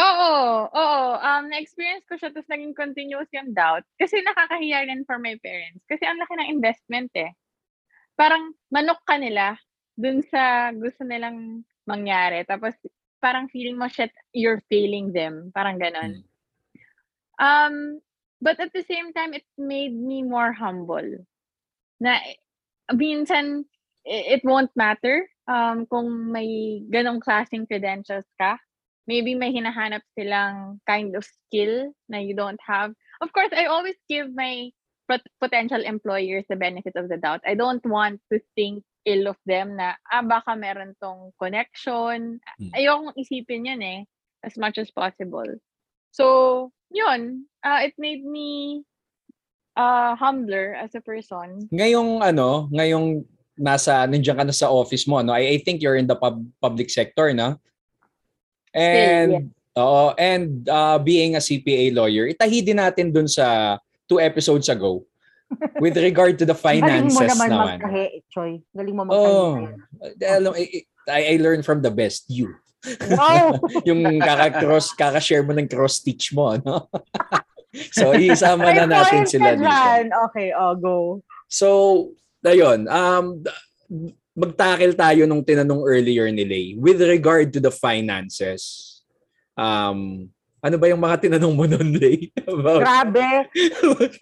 [0.00, 0.32] Oo,
[0.72, 1.08] oo.
[1.20, 3.84] Um, na-experience ko siya, tapos naging continuous yung doubt.
[4.00, 5.84] Kasi nakakahiya rin for my parents.
[5.84, 7.36] Kasi ang laki ng investment eh.
[8.16, 9.60] Parang manok ka nila
[9.98, 12.46] dun sa gusto nilang mangyari.
[12.48, 12.72] Tapos
[13.20, 15.52] parang feeling mo, shit, you're failing them.
[15.54, 16.24] Parang ganon.
[17.40, 18.00] Um,
[18.40, 21.24] but at the same time, it made me more humble.
[22.00, 22.18] Na
[22.92, 23.64] minsan,
[24.04, 28.56] it won't matter um, kung may ganong klaseng credentials ka.
[29.08, 32.94] Maybe may hinahanap silang kind of skill na you don't have.
[33.20, 34.70] Of course, I always give my
[35.08, 37.42] pot- potential employers the benefit of the doubt.
[37.44, 42.40] I don't want to think ill of them na, ah, baka meron tong connection.
[42.58, 42.70] Hmm.
[42.76, 44.00] Ayokong isipin yun eh,
[44.44, 45.48] as much as possible.
[46.10, 48.82] So, yun, uh, it made me
[49.76, 51.68] uh, humbler as a person.
[51.72, 53.24] Ngayong ano, ngayong
[53.60, 55.32] nasa nandiyan ka na sa office mo, no?
[55.32, 57.60] I, I think you're in the pub, public sector, no?
[58.72, 64.70] And oo, and uh, being a CPA lawyer, itahi din natin dun sa two episodes
[64.70, 65.06] ago
[65.82, 67.76] with regard to the Galing mo finances naman naman.
[67.80, 68.52] magtahi, Choy.
[68.72, 70.22] Galing mo Oh, magtahi.
[70.24, 70.64] alam, I,
[71.10, 72.54] I I learned from the best, you.
[73.12, 73.60] Wow!
[73.88, 76.88] yung kaka-cross, kaka-share mo ng cross-stitch mo, no?
[77.96, 80.10] so, isama na natin sila dito.
[80.30, 80.96] Okay, oh, go.
[81.50, 81.68] So,
[82.40, 83.42] ayun, um,
[84.32, 86.66] magtakil tayo nung tinanong earlier ni Lay.
[86.78, 88.88] With regard to the finances,
[89.58, 92.28] um, ano ba yung mga tinanong mo nun, Lay?
[92.44, 93.48] About Grabe.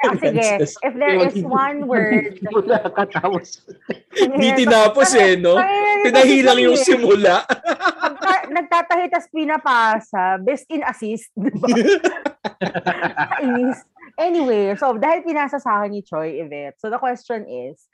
[0.06, 2.38] Ah, sige, if there is one word.
[2.54, 3.66] Wala katapos.
[4.14, 5.58] Hindi tinapos eh, no?
[6.06, 7.42] Pinahilang yung simula.
[7.42, 11.68] Pagka- nagtatahi tas pinapasa, best in assist, di ba?
[14.18, 17.86] Anyway, so dahil pinasa sa akin ni Troy Yvette, so the question is,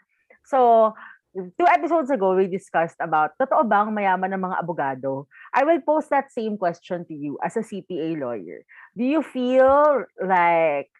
[0.44, 0.92] so
[1.34, 5.26] two episodes ago, we discussed about, totoo bang mayaman ng mga abogado?
[5.50, 8.62] I will pose that same question to you as a CPA lawyer.
[8.94, 10.90] Do you feel like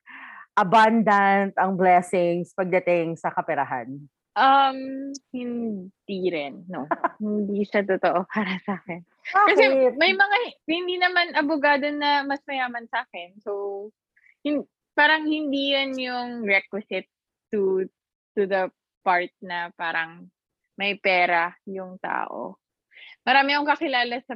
[0.59, 4.11] abundant ang blessings pagdating sa kaperahan?
[4.35, 6.90] Um, hindi rin, no.
[7.23, 9.07] hindi siya totoo para sa akin.
[9.31, 9.94] Kasi Bakit?
[9.94, 13.38] may mga, hindi naman abogado na mas mayaman sa akin.
[13.38, 13.88] So,
[14.42, 14.66] hin-
[14.99, 17.11] parang hindi yan yung requisite
[17.51, 17.87] to
[18.35, 18.70] to the
[19.05, 20.27] part na parang
[20.81, 22.57] may pera yung tao.
[23.23, 24.35] Marami akong kakilala sa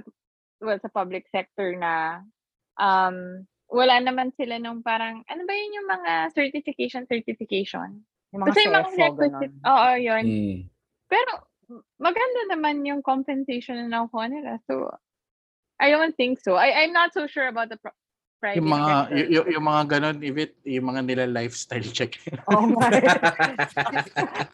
[0.61, 2.22] well, sa public sector na
[2.78, 8.00] um, wala naman sila nung parang, ano ba yun yung mga certification, certification?
[8.33, 10.24] Yung mga Kasi yung mga requisite, oo, yun.
[10.24, 10.59] Mm.
[11.09, 11.31] Pero
[12.00, 14.57] maganda naman yung compensation na nakuha nila.
[14.64, 14.88] So,
[15.76, 16.57] I don't think so.
[16.57, 17.96] I, I'm not so sure about the pro-
[18.38, 19.16] private yung mga sector.
[19.18, 22.14] y- y- yung mga ganon, Ivit, yung mga nila lifestyle check.
[22.55, 22.87] Oh my.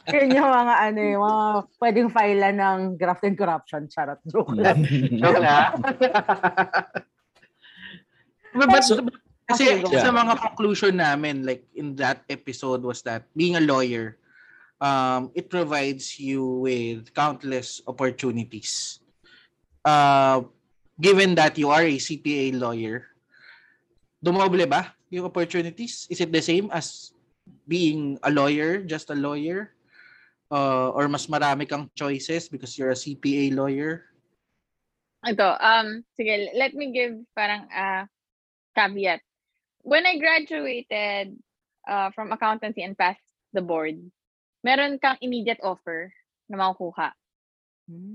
[0.09, 1.45] Yun yung mga ano, yung mga
[1.79, 3.83] pwedeng file ng graft and corruption.
[3.87, 4.19] Charot.
[4.25, 4.81] Joke lang.
[5.21, 5.71] Joke lang.
[8.55, 10.01] But, but, So- but- kasi Okay, go.
[10.01, 14.17] sa mga conclusion namin, like in that episode was that being a lawyer,
[14.81, 19.05] um, it provides you with countless opportunities.
[19.85, 20.49] Uh,
[20.97, 23.05] given that you are a CPA lawyer,
[24.25, 26.09] dumoble ba yung opportunities?
[26.09, 27.13] Is it the same as
[27.69, 29.77] being a lawyer, just a lawyer?
[30.49, 34.09] Uh, or mas marami kang choices because you're a CPA lawyer?
[35.25, 38.05] Ito, um, sige, let me give parang uh,
[38.77, 39.21] caveat.
[39.85, 41.37] When I graduated
[41.85, 44.01] uh, from accountancy and passed the board,
[44.65, 46.13] meron kang immediate offer
[46.49, 47.13] na makukuha.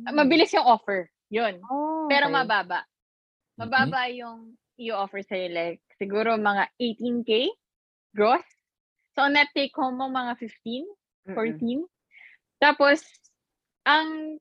[0.09, 1.61] Mabilis yung offer, yun.
[1.65, 2.33] Oh, Pero okay.
[2.33, 2.81] mababa.
[3.57, 5.49] Mababa yung i-offer sa'yo.
[5.49, 7.51] Like, siguro mga 18K
[8.15, 8.45] gross.
[9.13, 10.87] So, ang net take home mo mga 15,
[11.29, 11.35] Mm-mm.
[11.35, 11.85] 14.
[12.63, 13.03] Tapos,
[13.83, 14.39] ang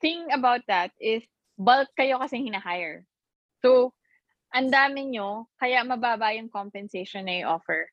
[0.00, 1.22] thing about that is
[1.60, 3.04] bulk kayo kasi hina-hire.
[3.60, 3.92] So,
[4.54, 7.92] ang dami nyo, kaya mababa yung compensation na i-offer.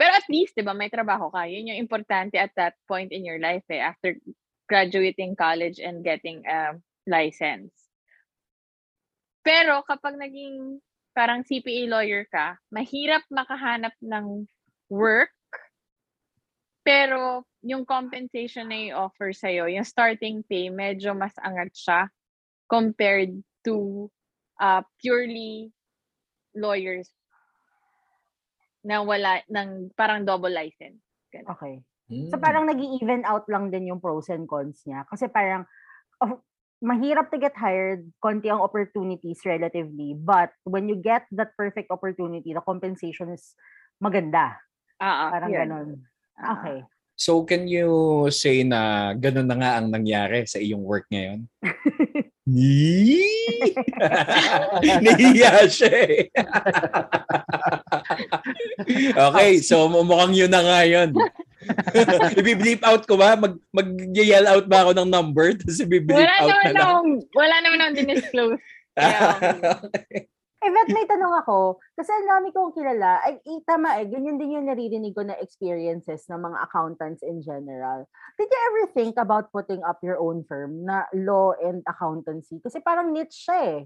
[0.00, 1.44] Pero at least, di ba, may trabaho ka.
[1.46, 4.16] Yun yung importante at that point in your life eh, after
[4.66, 7.74] graduating college and getting a license.
[9.42, 10.80] Pero kapag naging
[11.12, 14.48] parang CPA lawyer ka, mahirap makahanap ng
[14.88, 15.32] work
[16.82, 22.00] pero yung compensation na i-offer sa'yo, yung starting pay, medyo mas angat siya
[22.66, 23.30] compared
[23.62, 24.10] to
[24.58, 25.70] uh, purely
[26.58, 27.06] lawyers
[28.82, 30.98] na wala, ng parang double license.
[31.30, 31.54] Ganun.
[31.54, 31.74] Okay.
[32.10, 32.34] Mm.
[32.34, 35.06] So parang nag even out lang din yung pros and cons niya.
[35.06, 35.62] Kasi parang
[36.18, 36.42] of-
[36.82, 40.18] mahirap to get hired, konti ang opportunities relatively.
[40.18, 43.54] But when you get that perfect opportunity, the compensation is
[44.02, 44.58] maganda.
[44.98, 45.58] Ah, ah, Parang yun.
[45.62, 45.88] ganon.
[46.36, 46.58] Ah.
[46.58, 46.78] Okay.
[47.14, 51.46] So can you say na ganun na nga ang nangyari sa iyong work ngayon?
[52.50, 53.22] Ni?
[55.06, 56.26] Nahiya siya eh.
[59.30, 61.14] okay, so mukhang yun na nga yun.
[62.40, 63.34] Ibi-bleep out ko ba?
[63.38, 65.52] Mag, mag-yell out ba ako ng number?
[65.58, 66.88] Tapos ibi-bleep Wala out naman na lang.
[66.88, 68.62] akong, wala naman akong dinisclose.
[68.98, 69.18] Kaya,
[70.62, 71.82] Eh, Vet, may tanong ako.
[71.98, 73.18] Kasi ang dami kong kilala.
[73.26, 74.06] Ay, eh, tama eh.
[74.06, 78.06] Ganyan din yung naririnig ko na experiences ng mga accountants in general.
[78.38, 82.62] Did you ever think about putting up your own firm na law and accountancy?
[82.62, 83.80] Kasi parang niche siya eh.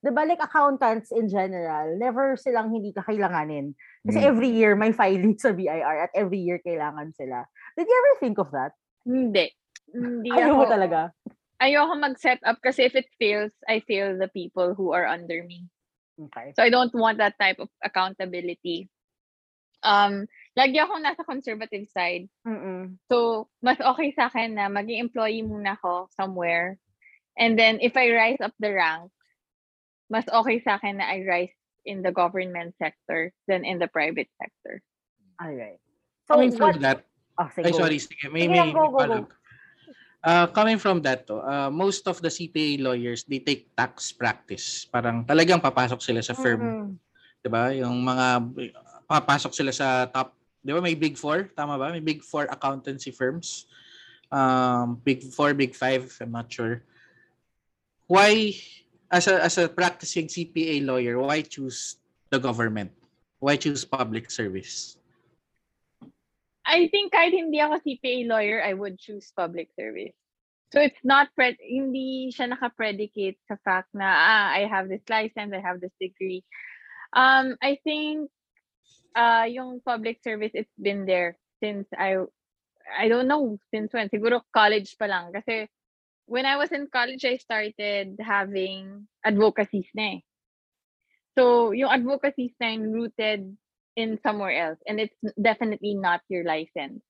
[0.00, 3.76] Diba, like accountants in general, never silang hindi kakailanganin.
[4.00, 4.28] Kasi Mm.
[4.32, 7.44] every year may filing sa BIR at every year kailangan sila.
[7.76, 8.72] Did you ever think of that?
[9.04, 9.52] hindi.
[9.92, 11.00] Hindi Ayaw ako, mo talaga?
[11.60, 15.68] ayoko mag-set up kasi if it fails, I fail the people who are under me.
[16.16, 16.52] Okay.
[16.56, 18.88] So I don't want that type of accountability.
[19.80, 22.28] Um, lagi akong nasa conservative side.
[22.44, 22.96] Mm-mm.
[23.08, 26.76] So, mas okay sa akin na maging employee muna ako somewhere.
[27.36, 29.08] And then, if I rise up the rank,
[30.10, 31.54] mas okay sa akin na I rise
[31.86, 34.82] in the government sector than in the private sector.
[35.40, 35.80] Alright.
[36.28, 36.76] So, Coming what...
[36.76, 37.08] from that,
[37.40, 37.78] Oh, sige, Ay, go.
[37.80, 37.96] sorry.
[37.96, 39.28] Sige, may, Sige may, lang, go, go, may go.
[40.20, 44.84] Uh, coming from that to, uh, most of the CPA lawyers, they take tax practice.
[44.84, 46.60] Parang talagang papasok sila sa firm.
[46.60, 46.90] Mm-mm.
[47.40, 47.72] 'di ba?
[47.72, 48.44] Yung mga
[49.08, 50.84] papasok sila sa top, 'di ba?
[50.84, 51.88] May Big Four, tama ba?
[51.88, 53.64] May Big Four accountancy firms.
[54.28, 56.84] Um, Big Four, Big Five, I'm not sure.
[58.04, 58.52] Why,
[59.10, 61.98] as a as a practicing CPA lawyer, why choose
[62.30, 62.90] the government?
[63.42, 64.96] Why choose public service?
[66.64, 70.14] I think kahit hindi ako CPA lawyer, I would choose public service.
[70.70, 75.50] So it's not pre- hindi siya naka-predicate sa fact na ah, I have this license,
[75.50, 76.46] I have this degree.
[77.10, 78.30] Um, I think
[79.18, 82.22] uh, yung public service, it's been there since I,
[82.86, 84.06] I don't know since when.
[84.14, 85.34] Siguro college pa lang.
[85.34, 85.66] Kasi
[86.30, 90.20] when I was in college, I started having advocacies na eh.
[91.34, 93.50] So yung advocacies na yun rooted
[93.98, 94.78] in somewhere else.
[94.86, 97.02] And it's definitely not your license.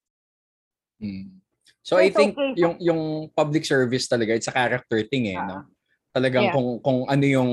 [1.04, 1.44] Mm.
[1.84, 2.56] So So I think okay.
[2.56, 3.02] yung yung
[3.36, 5.60] public service talaga it's a character thing eh no.
[5.60, 5.64] Ah.
[6.16, 6.56] Talagang Yeah.
[6.56, 7.52] kung kung ano yung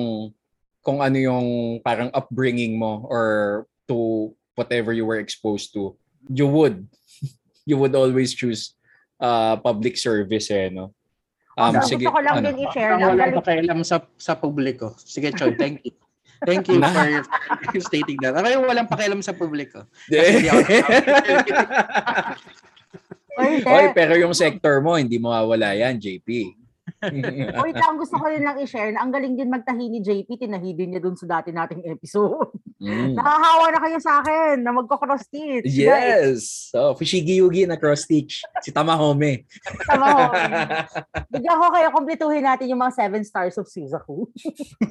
[0.87, 1.47] kung ano yung
[1.83, 5.99] parang upbringing mo or to whatever you were exposed to,
[6.31, 6.87] you would
[7.69, 8.71] you would always choose
[9.19, 10.95] uh public service eh no.
[11.57, 12.05] Um Also, sige.
[12.05, 12.45] gusto ko lang ano?
[12.53, 14.93] din i-share Parang na ang walang galing, pakialam sa sa publiko.
[15.01, 15.93] Sige, Choy, thank you.
[16.45, 18.37] Thank you for stating that.
[18.37, 19.89] Ako yung walang pakialam sa publiko.
[23.65, 26.56] Oy, pero yung sector mo hindi mawawala yan, JP.
[27.61, 30.73] Wait lang, gusto ko rin lang i-share na ang galing din magtahi ni JP, tinahi
[30.73, 32.57] din niya dun sa dati nating episode.
[32.81, 33.13] Mm.
[33.13, 35.69] Nakahawa na kayo sa akin na magko-cross stitch.
[35.69, 35.77] guys.
[35.77, 36.39] Yes.
[36.73, 38.41] So, Fushigi-yugi na cross stitch.
[38.65, 39.45] Si Tamahome.
[39.85, 40.21] Tama ho.
[41.33, 44.29] Bigyan ko kayo kumpletuhin natin yung mga seven stars of Suzaku.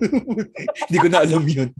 [0.86, 1.70] Hindi ko na alam yun.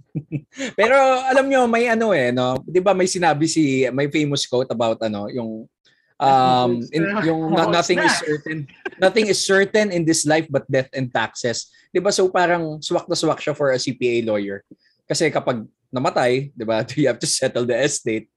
[0.75, 0.97] Pero
[1.27, 2.59] alam nyo, may ano eh, no?
[2.67, 5.71] Di ba may sinabi si, may famous quote about ano, yung
[6.17, 8.59] um in, yung no- nothing is certain
[8.97, 13.05] nothing is certain in this life but death and taxes 'di ba so parang swak
[13.05, 14.65] na swak siya for a CPA lawyer
[15.05, 18.33] kasi kapag namatay 'di ba you have to settle the estate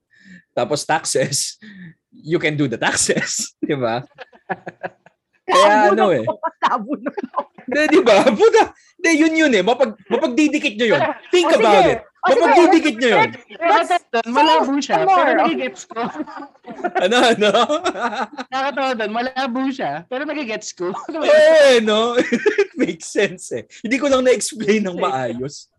[0.52, 1.56] tapos taxes
[2.12, 4.04] you can do the taxes 'di ba
[5.48, 6.28] kaya ano eh
[6.70, 7.10] Tabo na.
[7.90, 8.30] Di ba?
[8.30, 9.64] Puta, hindi, yun yun eh.
[9.66, 11.02] Mapag, mapagdidikit nyo yun.
[11.34, 11.62] Think O, sige.
[11.66, 12.00] about it.
[12.20, 12.42] O, sige.
[12.44, 13.30] Mapagdidikit nyo yun.
[14.28, 14.96] Malabo siya.
[15.00, 15.24] Some more.
[15.24, 16.00] Pero nagigets ko.
[17.00, 17.52] Ano, ano?
[18.52, 20.04] Nakakatawa doon, malabo siya.
[20.08, 20.92] Pero nagigets ko.
[21.24, 22.20] eh, no?
[22.20, 23.64] It makes sense eh.
[23.84, 25.72] Hindi ko lang na-explain ng maayos.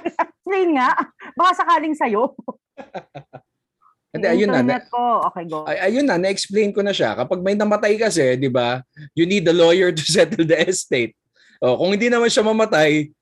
[0.00, 0.90] Explain nga.
[1.36, 2.32] Baka sakaling sa'yo.
[4.16, 4.64] Hindi, ayun na.
[4.64, 5.02] na Internet ko.
[5.28, 5.68] Okay, go.
[5.68, 7.12] ay, ayun na, na-explain ko na siya.
[7.12, 8.80] Kapag may namatay kasi, di ba,
[9.12, 11.12] you need a lawyer to settle the estate.
[11.60, 13.12] O, kung hindi naman siya mamatay,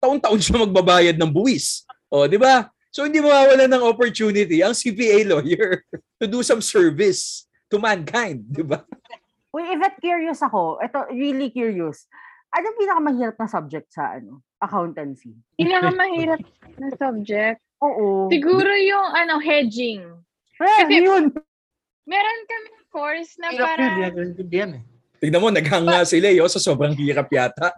[0.00, 1.84] taon-taon siya magbabayad ng buwis.
[2.10, 2.68] O, di ba?
[2.94, 5.84] So, hindi mawawala ng opportunity ang CPA lawyer
[6.20, 8.80] to do some service to mankind, di ba?
[9.52, 10.80] Uy, Yvette, curious ako.
[10.80, 12.08] Ito, really curious.
[12.56, 15.36] Anong pinakamahirap na subject sa ano accountancy?
[15.60, 16.40] Pinakamahirap
[16.80, 17.60] na subject.
[17.84, 18.32] Oo.
[18.32, 20.00] Siguro yung ano, hedging.
[20.56, 21.32] Eh, Kasi- yun.
[22.06, 23.92] Meron kami course na Hirap yun, parang
[24.48, 24.84] yun, eh.
[25.26, 27.74] Tignan mo, naghanga si Leo sa sobrang hirap yata.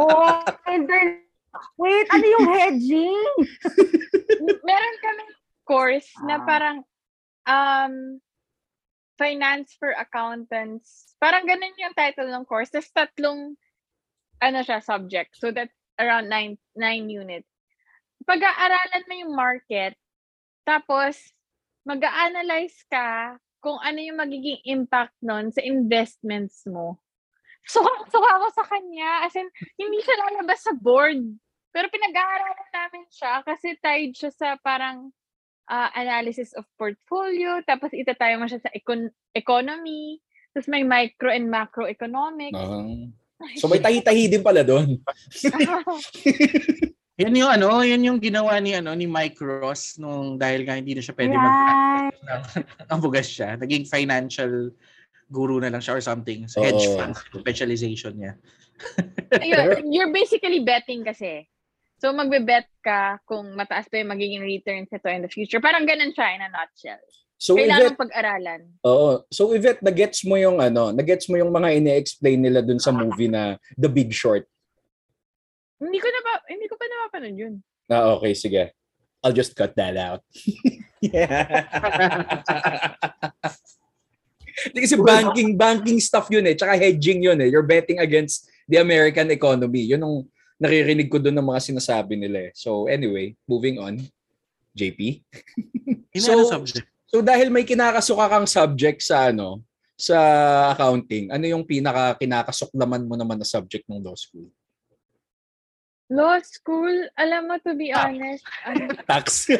[0.00, 0.24] Oo.
[0.72, 1.20] inter-
[1.76, 3.28] Wait, ano yung hedging?
[4.64, 5.22] meron kami
[5.68, 6.44] course na Ah.
[6.48, 6.76] parang
[7.44, 7.94] um
[9.20, 11.12] finance for accountants.
[11.20, 12.72] Parang ganun yung title ng course.
[12.72, 13.52] Tapos tatlong
[14.40, 15.36] ano siya subject.
[15.36, 17.52] So that's around nine nine units.
[18.24, 19.92] Pag-aaralan mo yung market,
[20.64, 21.20] tapos
[21.84, 26.96] mag-analyze ka kung ano yung magiging impact nun sa investments mo.
[27.68, 29.28] Suka-suka ako sa kanya.
[29.28, 29.46] As in,
[29.76, 31.20] hindi siya lalabas sa board.
[31.70, 35.12] Pero pinag-aaralan namin siya kasi tied siya sa parang
[35.70, 40.18] ah, analysis of portfolio, tapos itatayo mo siya sa econ- economy,
[40.50, 42.58] tapos may micro and macroeconomics.
[42.58, 43.14] Um,
[43.60, 44.98] so may tahi-tahi din pala doon.
[47.20, 50.96] Yan yung ano, yan yung ginawa ni ano ni Mike Ross nung dahil nga hindi
[50.96, 52.40] na siya pwede mag Yan.
[52.90, 53.60] ang bugas siya.
[53.60, 54.72] Naging financial
[55.28, 56.48] guru na lang siya or something.
[56.48, 56.96] Sa hedge Oo.
[56.96, 58.32] fund specialization niya.
[59.44, 61.44] Ayun, you're basically betting kasi.
[62.00, 65.60] So magbe-bet ka kung mataas pa yung magiging returns nito in the future.
[65.60, 67.04] Parang ganun siya in a nutshell.
[67.40, 68.60] So Kailangan Yvette, pag-aralan.
[68.84, 69.24] oo.
[69.28, 73.28] So Yvette, nagets mo yung ano, nagets mo yung mga ine-explain nila dun sa movie
[73.28, 74.48] na The Big Short.
[75.80, 77.54] Hindi ko na pa, hindi ko pa napapanood yun.
[77.88, 78.76] Ah, okay, sige.
[79.20, 80.20] I'll just cut that out.
[84.60, 87.48] Hindi kasi banking banking stuff yun eh, tsaka hedging yun eh.
[87.48, 89.88] You're betting against the American economy.
[89.88, 90.14] Yun ang
[90.60, 92.52] naririnig ko doon ng mga sinasabi nila eh.
[92.52, 94.04] So anyway, moving on.
[94.76, 95.24] JP.
[96.20, 96.86] So- so, subject.
[97.10, 99.64] So dahil may kinakasuka kang subject sa ano,
[99.98, 100.16] sa
[100.72, 104.48] accounting, ano yung pinaka kinakasuklaman mo naman na subject ng law school?
[106.10, 109.46] Law school, alam mo to be honest, ano, Tax.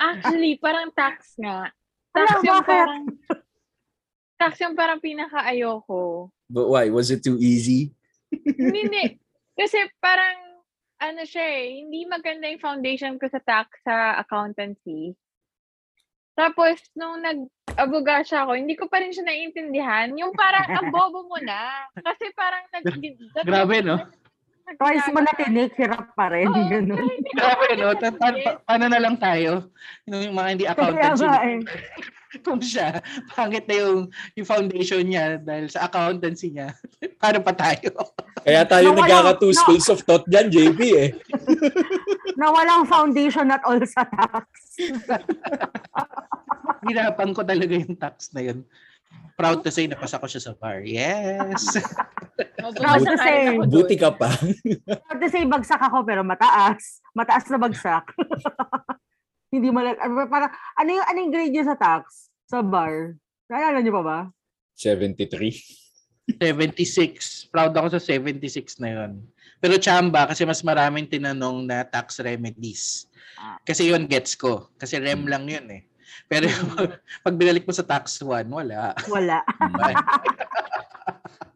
[0.00, 1.68] actually parang tax nga.
[2.16, 2.68] Tax yung bakit?
[2.68, 3.04] parang
[4.40, 6.32] tax yung parang pinaka-ayoko.
[6.48, 6.88] But why?
[6.88, 7.92] Was it too easy?
[8.32, 9.04] Hindi, hindi.
[9.54, 10.64] Kasi parang,
[11.00, 15.14] ano siya eh, hindi maganda yung foundation ko sa tax sa accountancy.
[16.34, 20.10] Tapos, nung nag-abogasya ako, hindi ko pa rin siya naiintindihan.
[20.18, 21.86] Yung parang, ang bobo mo na.
[21.94, 22.84] Kasi parang nag...
[23.46, 23.98] Grabe, no?
[24.64, 26.48] Twice mo na tinik, hirap pa rin.
[26.48, 27.04] Oo, ganun.
[27.36, 27.92] Grabe, no?
[28.64, 29.70] Paano na lang tayo?
[30.08, 31.20] Yung mga hindi Kaya accountants.
[31.20, 31.58] nga eh.
[32.46, 32.98] Kung siya,
[33.34, 34.00] pangit na yung,
[34.34, 36.74] yung foundation niya dahil sa accountancy niya.
[37.20, 37.90] paano pa tayo?
[38.42, 39.58] Kaya tayo No, nagkaka two no.
[39.58, 41.08] schools of thought dyan, JP eh.
[42.40, 44.46] Na walang foundation at all sa tax.
[46.84, 48.66] Hirapan ko talaga yung tax na yun.
[49.34, 50.82] Proud to say, napasa ko siya sa bar.
[50.86, 51.78] Yes!
[52.58, 53.58] Proud to say.
[53.66, 54.30] Buti ka pa.
[54.30, 57.02] Proud to say, bagsak ako pero mataas.
[57.14, 58.14] Mataas na bagsak.
[59.54, 60.02] Hindi malag...
[60.02, 62.26] Ano, parang, ano yung, ano yung grade niyo sa tax?
[62.50, 63.14] Sa bar?
[63.46, 64.18] Naalala niyo pa ba?
[64.74, 65.30] 73.
[66.26, 67.54] 76.
[67.54, 69.22] Proud ako sa 76 na yun.
[69.62, 73.06] Pero chamba kasi mas maraming tinanong na tax remedies.
[73.38, 73.62] Ah.
[73.62, 74.74] Kasi yun gets ko.
[74.74, 75.86] Kasi rem lang yun eh.
[76.26, 76.50] Pero
[77.24, 78.90] pag binalik mo sa tax 1, wala.
[79.06, 79.38] Wala.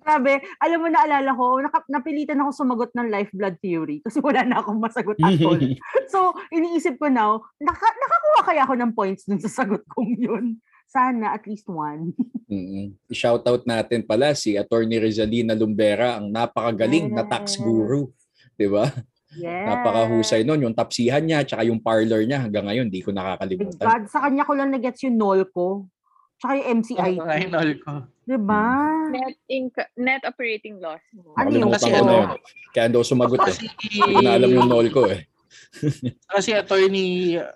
[0.09, 4.41] Grabe, alam mo, naalala ko, naka, napilitan ako sumagot ng life blood theory kasi wala
[4.41, 5.61] na akong masagot at all.
[6.13, 10.45] so, iniisip ko now, naka, nakakuha kaya ako ng points dun sa sagot kong yun.
[10.89, 12.17] Sana, at least one.
[12.49, 12.97] Mm-mm.
[13.13, 17.69] I-shoutout natin pala si Attorney Rizalina Lumbera, ang napakagaling na tax Yes.
[17.69, 18.09] guru.
[18.57, 18.89] 'Di ba?
[19.37, 19.69] Yes.
[19.69, 20.65] Napakahusay nun.
[20.65, 23.85] Yung tapsihan niya, tsaka yung parlor niya, hanggang ngayon, di ko nakakalimutan.
[23.85, 25.93] God, sa kanya ko lang na-gets yung NOLCO.
[26.41, 27.13] Tsaka yung MCI.
[27.21, 28.09] Ay, nol ko.
[28.29, 28.65] Diba?
[29.09, 31.01] Net, inc- net operating loss.
[31.33, 32.13] Ano yung Nakalimutan kasi ano?
[32.13, 32.29] yun.
[32.71, 33.57] Kaya daw sumagot eh.
[33.57, 35.25] Hindi ko na alam yung nol ko eh.
[36.29, 37.49] kasi attorney uh,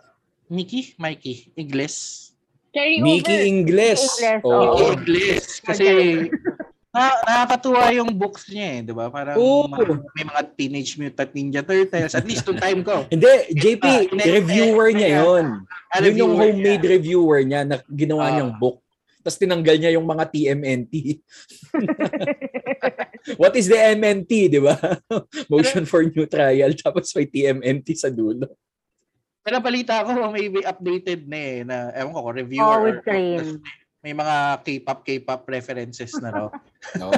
[0.49, 2.29] Mickey, Mikey, Ingles.
[2.73, 3.45] Carry Mickey over.
[3.47, 4.03] Ingles.
[4.17, 4.41] Ingles.
[4.41, 5.47] Mickey Ingles.
[5.61, 5.85] Kasi
[6.93, 9.09] na, nakakatuwa yung books niya eh, di ba?
[9.09, 9.65] Parang Oo.
[9.65, 12.13] mga- may mga Teenage Mutant Ninja Turtles.
[12.13, 13.05] At least nung time ko.
[13.13, 15.65] Hindi, JP, Ah, hindi, reviewer niya yun.
[15.89, 18.33] Ah, Yun yung homemade reviewer niya na ginawa Ah.
[18.35, 18.82] niyang book.
[19.23, 21.23] Tapos tinanggal niya yung mga TMNT.
[23.41, 24.75] What is the MNT, di ba?
[25.53, 26.75] Motion for new trial.
[26.75, 28.51] Tapos may TMNT sa dulo.
[29.43, 32.79] Pero balita ko, may updated na eh, na, ewan ko, kung reviewer.
[32.79, 33.59] Oh, with.
[34.03, 36.49] May mga K-pop, K-pop references na raw.
[36.99, 37.15] Oh,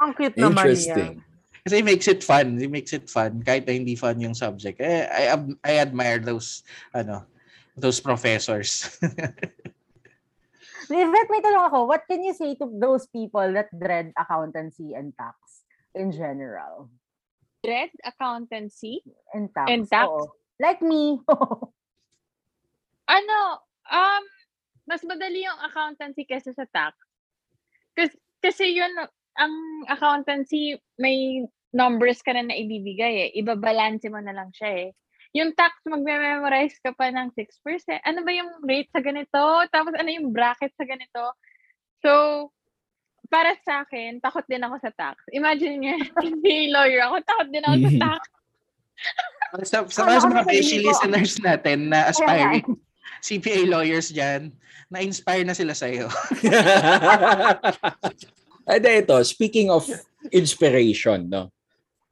[0.00, 0.72] Ang cute naman niya.
[0.72, 1.12] interesting.
[1.60, 2.56] Kasi it makes it fun.
[2.56, 3.44] It makes it fun.
[3.44, 4.80] Kahit na hindi fun yung subject.
[4.80, 6.64] Eh, I, I admire those,
[6.96, 7.28] ano,
[7.76, 8.96] those professors.
[10.90, 11.78] Livet, may tanong ako.
[11.88, 15.64] What can you say to those people that dread accountancy and tax
[15.94, 16.90] in general?
[17.64, 19.00] Dread accountancy.
[19.32, 19.66] And tax.
[19.70, 20.08] And tax?
[20.08, 20.32] oo.
[20.60, 21.20] Like me.
[23.04, 23.60] Ano,
[23.92, 24.24] um,
[24.88, 26.96] mas madali yung accountancy kaysa sa tax.
[27.92, 28.88] Kasi, kasi yun,
[29.36, 29.54] ang
[29.92, 33.30] accountancy, may numbers ka na naibibigay eh.
[33.36, 34.96] Ibabalanse mo na lang siya eh.
[35.34, 38.06] Yung tax, magme-memorize ka pa ng 6%.
[38.06, 39.42] Ano ba yung rate sa ganito?
[39.74, 41.34] Tapos ano yung bracket sa ganito?
[41.98, 42.10] So,
[43.26, 45.18] para sa akin, takot din ako sa tax.
[45.34, 45.94] Imagine nyo,
[46.26, 48.20] hindi lawyer ako, takot din ako sa tax.
[49.66, 52.62] sa, sa, Ano sa mga beshi listeners natin na aspiring
[53.26, 54.52] CPA lawyers dyan,
[54.92, 56.12] na-inspire na sila sa'yo.
[58.68, 59.88] Ede ito, speaking of
[60.28, 61.53] inspiration, no?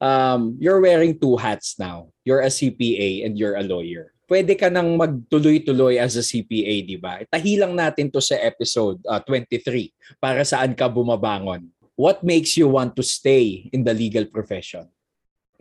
[0.03, 2.11] Um, you're wearing two hats now.
[2.27, 4.11] You're a CPA and you're a lawyer.
[4.27, 7.23] Pwede ka nang magtuloy-tuloy as a CPA, di ba?
[7.31, 11.71] Tahilang natin to sa episode uh, 23 para saan ka bumabangon.
[11.95, 14.91] What makes you want to stay in the legal profession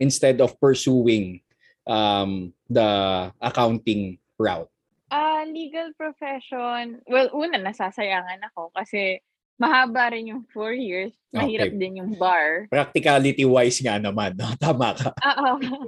[0.02, 1.38] instead of pursuing
[1.86, 4.72] um, the accounting route?
[5.12, 6.98] Ah, legal profession.
[7.06, 9.22] Well, una, nasasayangan ako kasi
[9.62, 11.14] mahaba rin yung four years.
[11.30, 11.78] Mahirap Okay.
[11.78, 12.66] din yung bar.
[12.66, 14.50] Practicality-wise nga naman, no?
[14.62, 15.14] tama ka.
[15.22, 15.86] Oo.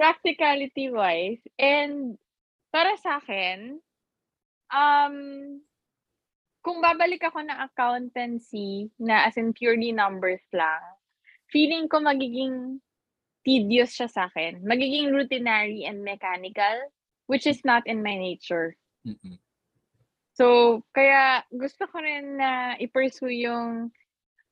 [0.00, 1.44] Practicality-wise.
[1.60, 2.16] And
[2.72, 3.76] para sa akin,
[4.72, 5.14] um,
[6.64, 10.80] kung babalik ako ng accountancy na as in purely numbers lang,
[11.52, 12.80] feeling ko magiging
[13.44, 14.64] tedious siya sa akin.
[14.64, 16.88] Magiging routinary and mechanical,
[17.28, 18.76] which is not in my nature.
[19.04, 19.36] Mm-mm.
[20.38, 23.90] So, kaya gusto ko rin na i-pursue yung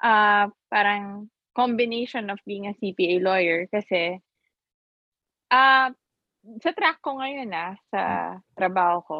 [0.02, 4.20] ah parang combination of being a CPA lawyer kasi
[5.50, 5.88] ah
[6.60, 8.02] sa track ko ngayon ah, sa
[8.56, 9.18] trabaho ko,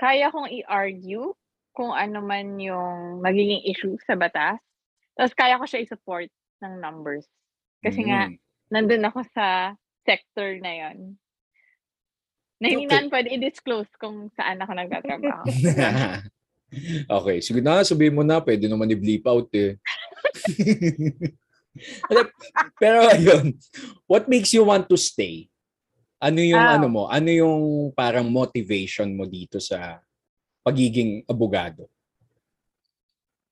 [0.00, 1.34] kaya kong i-argue
[1.76, 4.60] kung ano man yung magiging issue sa batas.
[5.18, 6.30] Tapos kaya ko siya i-support
[6.64, 7.26] ng numbers.
[7.84, 8.38] Kasi nga, Mm.
[8.72, 9.74] nandun ako sa
[10.06, 11.18] sector na yon
[12.58, 13.06] na hindi Okay.
[13.10, 15.42] pwede i-disclose kung saan ako nagtatrabaho.
[17.22, 19.78] okay, sige na, sabihin mo na, pwede naman i-bleep out eh.
[22.82, 23.54] Pero ayun,
[24.10, 25.46] what makes you want to stay?
[26.18, 26.74] Ano yung Ah.
[26.74, 27.02] ano mo?
[27.06, 30.02] Ano yung parang motivation mo dito sa
[30.66, 31.86] pagiging abogado?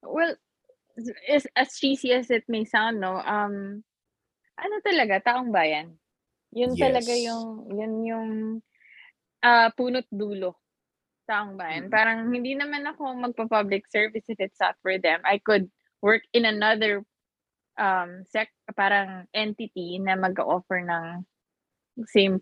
[0.02, 0.34] Well,
[1.30, 3.86] is, as cheesy as it may sound, no, um,
[4.58, 5.94] ano talaga, taong bayan.
[6.50, 7.30] Yun talaga Yes.
[7.30, 8.28] yung, yun yung
[9.42, 10.56] ah punot dulo.
[11.26, 11.90] Bayan.
[11.90, 11.90] Mm.
[11.90, 15.18] Parang hindi naman ako magpa-public service if it's not for them.
[15.26, 15.66] I could
[15.98, 17.02] work in another
[17.76, 21.26] um sec parang entity na mag-offer ng
[22.06, 22.38] same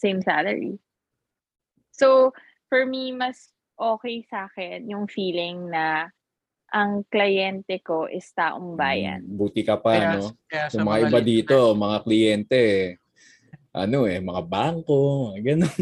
[0.00, 0.80] same salary.
[1.92, 2.32] So,
[2.72, 6.08] for me, mas okay sa akin yung feeling na
[6.72, 9.28] ang kliyente ko is taong bayan.
[9.28, 10.32] Mm, Buti ka pa, Kaya, no?
[10.48, 12.62] kaya sa Yung mga iba dito, mga kliyente,
[13.72, 15.76] ano eh, mga bangko, mga ganun.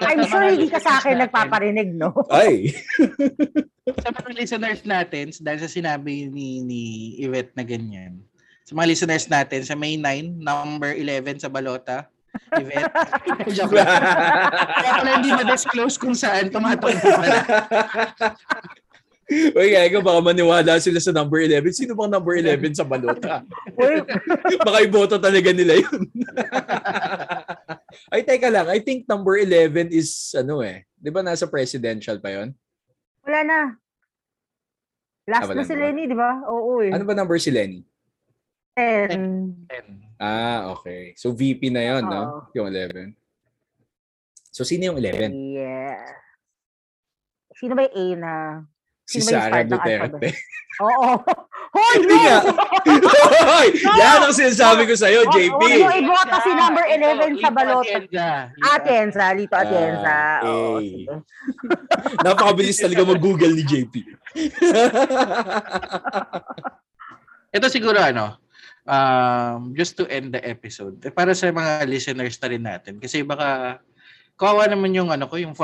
[0.00, 2.16] I'm sure hindi ka sa akin nagpaparinig, no?
[2.32, 2.72] Ay!
[4.00, 6.82] sa mga listeners natin, dahil sa sinabi ni, ni
[7.20, 8.16] Yvette na ganyan,
[8.64, 12.08] sa mga listeners natin, sa May 9, number 11 sa Balota,
[12.56, 12.94] Yvette,
[13.56, 13.86] joke lang.
[13.86, 17.40] Kaya pala hindi ma-disclose kung saan tumatungkol pala.
[19.30, 21.70] Uy, kaya baka maniwala sila sa number 11.
[21.70, 23.46] Sino bang number 11 sa balota?
[24.66, 26.02] Baka iboto talaga nila yun.
[28.10, 28.66] Ay, teka lang.
[28.66, 32.50] I think number 11 is, ano eh, di ba nasa presidential pa yon?
[33.22, 33.60] wala na.
[35.30, 35.78] Last Ah, na si?
[35.78, 36.42] Lenny, di ba?
[36.50, 36.90] Oo eh.
[36.90, 37.86] Ano ba number si Lenny?
[38.74, 39.54] Ten.
[40.18, 41.14] Ah, okay.
[41.14, 42.50] So VP na yon, no?
[42.58, 43.14] Yung 11.
[44.50, 45.30] So sino yung 11?
[45.30, 46.02] Yeah.
[47.54, 48.34] Sino ba yung A na?
[49.10, 50.30] Si Sara Duterte.
[50.86, 51.18] Oo.
[51.70, 52.22] Hoy, Hindi no!
[52.24, 52.38] nga.
[53.46, 53.68] Hoy!
[54.00, 55.50] Yan ang sinasabi ko sa'yo, Huwag- JP.
[55.60, 57.98] huwag mo ibota si number 11 sa balota.
[58.74, 60.16] Atienza, Lito Atienza.
[60.40, 61.04] Ah, Oo, eh.
[61.04, 61.04] sige.
[62.24, 63.94] Napakabilis talaga mag-google ni JP.
[67.50, 68.38] Ito siguro ano,
[68.86, 73.26] um, just to end the episode, eh, para sa mga listeners na rin natin, kasi
[73.26, 73.78] baka,
[74.38, 75.54] kawawa naman yung ano ko, yung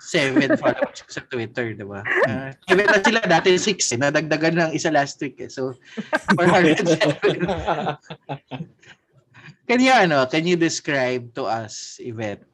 [0.00, 2.00] 407 followers sa Twitter, di ba?
[2.24, 5.50] Uh, even na sila dati 6, eh, nadagdagan ng isa last week eh.
[5.52, 5.76] So,
[6.32, 7.36] 407.
[9.68, 12.48] can you, ano, can you describe to us, Yvette,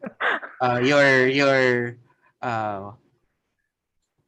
[0.58, 1.94] uh, your, your,
[2.42, 2.90] uh,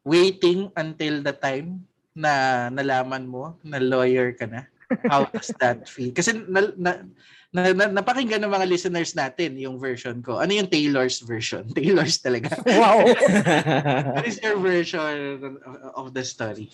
[0.07, 4.63] waiting until the time na nalaman mo na lawyer ka na?
[5.11, 6.17] How does that feel?
[6.17, 7.05] Kasi na, na,
[7.49, 10.37] na, na, napakinggan ng mga listeners natin yung version ko.
[10.37, 11.65] Ano yung Taylor's version?
[11.77, 12.53] Taylor's talaga.
[12.69, 13.09] Wow.
[14.17, 15.57] What is your version
[15.97, 16.69] of- the story?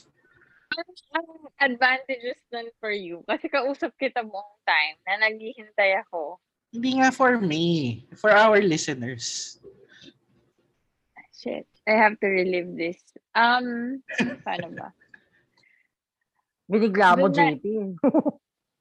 [1.14, 1.28] Ang
[1.62, 6.42] advantages nun for you, kasi kausap kita buong time na naghihintay ako.
[6.74, 8.02] Hindi nga for me.
[8.18, 9.58] For our listeners.
[11.30, 12.98] Shit, I have to relive this.
[13.38, 14.02] Um,
[14.46, 14.90] paano ba?
[16.66, 17.94] Binigla mo, JP.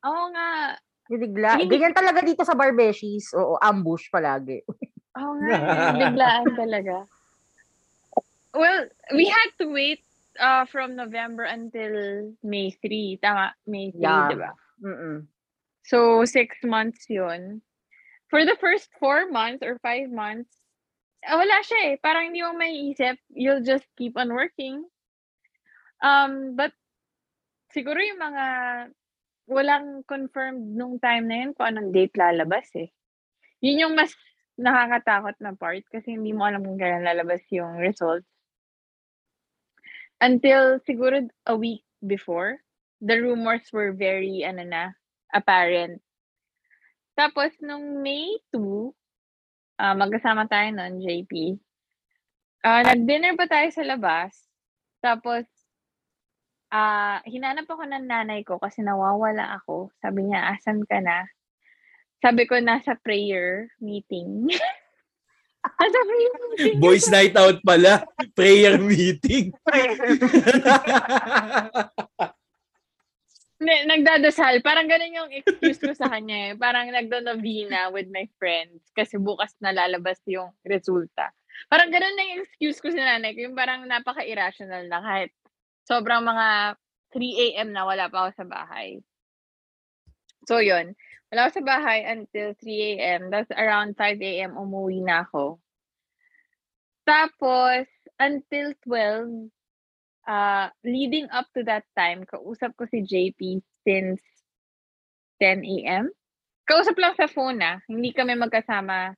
[0.10, 0.80] Oo nga.
[1.08, 1.60] Binigla.
[1.60, 3.34] Hindi- Ganyan talaga dito sa Barbeshies.
[3.36, 4.64] Oo, ambush palagi.
[5.20, 5.58] Oo nga.
[5.58, 7.06] eh, Biglaan talaga.
[8.54, 10.02] Well, we had to wait
[10.38, 13.18] uh, from November until May 3.
[13.22, 14.30] Tama, May 3, Yeah.
[14.30, 14.52] di ba?
[14.82, 15.26] Mm-mm.
[15.84, 17.62] So, six months yun.
[18.30, 20.50] For the first four months or five months,
[21.26, 21.96] ah, wala siya eh.
[22.02, 23.18] Parang hindi mo maiisip.
[23.30, 24.86] You'll just keep on working.
[26.02, 26.74] Um, but,
[27.74, 28.46] siguro yung mga
[29.48, 32.90] walang confirmed nung time na yun kung anong date lalabas eh.
[33.64, 34.14] Yun yung mas
[34.60, 38.28] nakakatakot na part kasi hindi mo alam kung kailan lalabas yung results.
[40.22, 42.62] Until siguro a week before,
[43.04, 44.96] the rumors were very, ano na,
[45.34, 46.00] apparent.
[47.18, 48.94] Tapos, nung May 2,
[49.82, 51.60] ah, magkasama tayo nun, JP,
[52.64, 54.32] ah nag-dinner pa tayo sa labas.
[55.04, 55.44] Tapos,
[56.74, 59.94] ah hinanap ako ng nanay ko kasi nawawala ako.
[60.02, 61.30] Sabi niya, asan ka na?
[62.18, 64.50] Sabi ko, nasa prayer meeting.
[65.80, 66.82] nasa prayer meeting.
[66.82, 68.02] Boys night out pala.
[68.34, 69.54] Prayer meeting.
[73.64, 74.60] Nagdadasal.
[74.66, 76.54] Parang ganun yung excuse ko sa kanya eh.
[76.58, 81.30] Parang nagdo-novena with my friends kasi bukas na lalabas yung resulta.
[81.70, 83.46] Parang ganun na yung excuse ko sa nanay ko.
[83.46, 85.32] Yung parang napaka-irrational na kahit
[85.88, 86.80] sobrang mga
[87.14, 87.70] 3 a.m.
[87.72, 89.00] na wala pa ako sa bahay.
[90.50, 90.98] So, yun.
[91.32, 93.22] Wala ako sa bahay until 3 a.m.
[93.30, 94.58] That's around 5 a.m.
[94.58, 95.62] umuwi na ako.
[97.04, 97.86] Tapos,
[98.20, 99.52] until 12,
[100.28, 104.24] uh, leading up to that time, kausap ko si JP since
[105.40, 106.08] 10 a.m.
[106.64, 107.84] Kausap lang sa phone ah.
[107.92, 109.16] Hindi kami magkasama.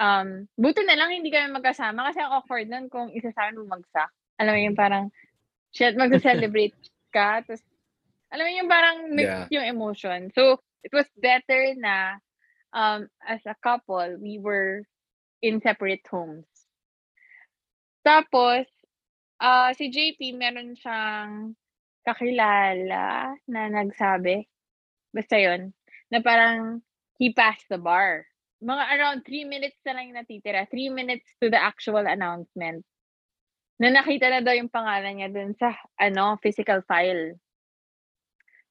[0.00, 3.62] Um, buti na lang hindi kami magkasama kasi ang awkward nun kung isa sa amin
[3.62, 4.10] bumagsak.
[4.40, 5.12] Alam mo yung parang,
[5.72, 6.74] shit, mag-celebrate
[7.14, 7.42] ka.
[7.42, 7.62] Tapos,
[8.30, 10.30] alam mo yung parang mixed yung emotion.
[10.34, 12.18] So, it was better na
[12.72, 14.86] um, as a couple, we were
[15.42, 16.46] in separate homes.
[18.06, 18.66] Tapos,
[19.40, 21.56] ah si JP meron siyang
[22.04, 24.48] kakilala na nagsabi,
[25.12, 25.72] basta yun,
[26.08, 26.80] na parang
[27.20, 28.24] he passed the bar.
[28.60, 30.68] Mga around 3 minutes na lang yung natitira.
[30.68, 32.84] 3 minutes to the actual announcement.
[33.80, 37.40] Na nakita na daw yung pangalan niya dun sa ano, physical file.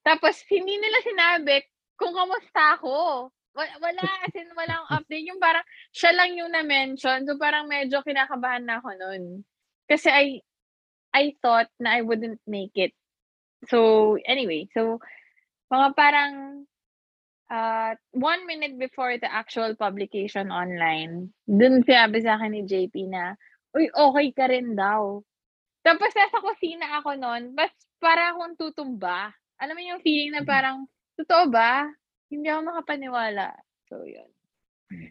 [0.06, 1.66] Tapos, hindi nila sinabi
[1.98, 3.28] kung kamusta ako.
[3.58, 5.26] Wa- Wala, as in, walang update.
[5.28, 7.26] Yung parang, siya lang yung na-mention.
[7.26, 9.44] So, parang medyo kinakabahan na ako nun.
[9.90, 10.26] Kasi I,
[11.12, 12.94] I thought na I wouldn't make it.
[13.68, 14.70] So, anyway.
[14.78, 15.02] So,
[15.74, 16.34] mga parang,
[17.50, 23.34] uh, one minute before the actual publication online, dun sinabi sa akin ni JP na,
[23.76, 25.22] uy, okay ka rin daw.
[25.86, 29.32] Tapos nasa kusina ako noon, bas para akong tutumba.
[29.60, 30.88] Alam mo yung feeling na parang,
[31.20, 31.88] totoo ba?
[32.32, 33.56] Hindi ako makapaniwala.
[33.92, 34.30] So, yun.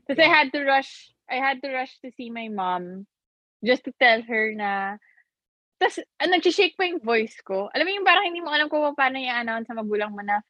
[0.08, 3.06] Tapos I had to rush, I had to rush to see my mom
[3.62, 4.96] just to tell her na,
[5.78, 7.70] tapos uh, nag-shake pa yung voice ko.
[7.70, 10.42] Alam mo yung parang hindi mo alam kung paano i-announce sa magulang mo na,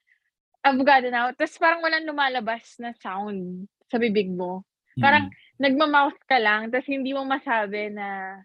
[0.65, 1.29] abogado na ako.
[1.37, 4.65] Tapos parang walang lumalabas na sound sa bibig mo.
[4.99, 8.39] Parang nagmamouth ka lang, tapos hindi mo masabi na,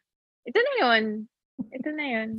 [0.43, 1.30] ito na yun.
[1.53, 2.30] Ito na yun.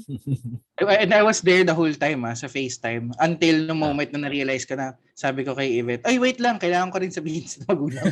[0.83, 3.14] And I was there the whole time ah, sa FaceTime.
[3.22, 6.91] Until the moment na na-realize ka na, sabi ko kay Yvette, ay wait lang, kailangan
[6.91, 8.03] ko rin sabihin sa magulang.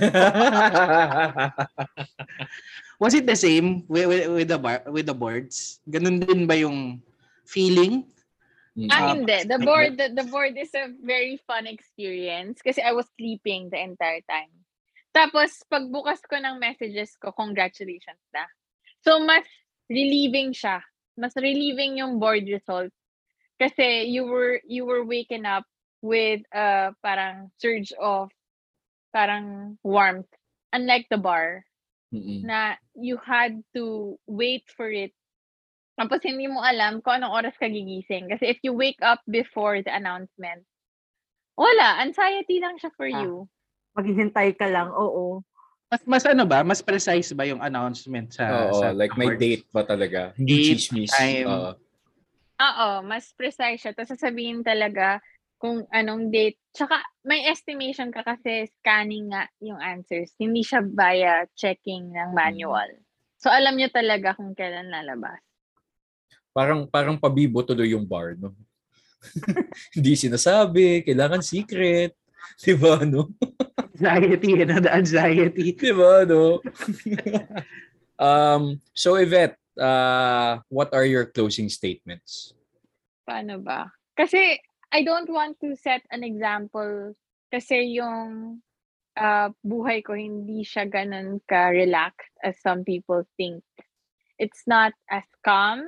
[3.02, 5.82] Was it the same with, with, with the bar, with the boards?
[5.90, 7.02] Ganun din ba yung
[7.42, 8.06] feeling?
[8.88, 9.42] Ah, Ah, hindi.
[9.44, 13.68] The like board, the, the board is a very fun experience kasi I was sleeping
[13.68, 14.61] the entire time.
[15.12, 18.48] Tapos, pagbukas ko ng messages ko, congratulations na.
[19.04, 19.44] So, mas
[19.92, 20.80] relieving siya.
[21.20, 22.88] Mas relieving yung board result.
[23.60, 25.68] Kasi you were, you were waken up
[26.00, 28.32] with a parang surge of
[29.12, 30.28] parang warmth.
[30.72, 31.62] Unlike the bar,
[32.12, 32.42] Mm-mm.
[32.42, 35.12] na you had to wait for it.
[36.00, 38.32] Tapos hindi mo alam kung anong oras ka gigising.
[38.32, 40.64] Kasi if you wake up before the announcement,
[41.54, 43.20] wala, anxiety lang siya for Ah.
[43.20, 43.46] you.
[43.92, 45.44] Maghihintay ka lang, oo.
[45.92, 46.64] Mas, mas ano ba?
[46.64, 50.32] Mas precise ba yung announcement sa, Oo, sa like may date pa talaga.
[50.40, 51.12] Hindi Date, chismis.
[51.12, 51.44] time.
[51.44, 51.72] Oo.
[52.62, 53.92] Oo, mas precise siya.
[53.92, 55.20] Tapos sasabihin talaga
[55.60, 56.56] kung anong date.
[56.72, 56.96] Tsaka
[57.28, 60.32] may estimation ka kasi scanning nga yung answers.
[60.40, 62.88] Hindi siya via checking ng manual.
[63.36, 65.42] So alam niyo talaga kung kailan lalabas.
[66.56, 68.56] Parang parang pabibo tuloy yung bar, no?
[69.96, 72.16] Hindi sinasabi, kailangan secret.
[72.62, 73.30] 'Di ba, no?
[73.98, 75.72] Anxiety, ano, the anxiety.
[75.72, 76.58] 'Di ba, no?
[78.26, 82.54] um, so Yvette, uh, what are your closing statements?
[83.28, 83.90] Paano ba?
[84.18, 84.58] Kasi
[84.92, 87.16] I don't want to set an example
[87.48, 88.60] kasi yung
[89.16, 93.64] ah, buhay ko hindi siya ganun ka-relaxed as some people think.
[94.36, 95.84] It's not as calm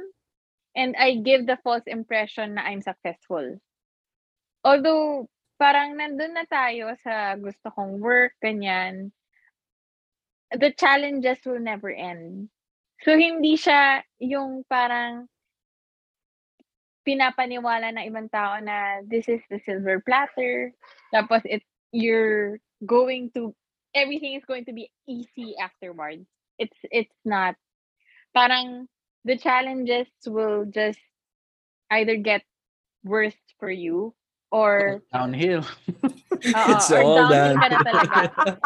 [0.77, 3.61] and I give the false impression na I'm successful.
[4.65, 5.29] Although
[5.65, 9.09] parang nandun na tayo sa gusto kong work, ganyan,
[10.53, 12.53] the challenges will never end.
[13.01, 15.25] So hindi siya yung parang
[17.09, 20.77] pinapaniwala ng ibang tao na this is the silver platter.
[21.09, 21.65] Tapos it
[21.97, 23.57] you're going to
[23.97, 26.29] everything is going to be easy afterwards.
[26.61, 27.57] It's it's not.
[28.37, 28.85] Parang
[29.25, 31.01] the challenges will just
[31.89, 32.45] either get
[33.01, 34.13] worse for you
[34.55, 35.67] or Downhill.
[36.55, 37.59] Oo, It's or all downhill done.
[37.59, 38.19] ka na talaga.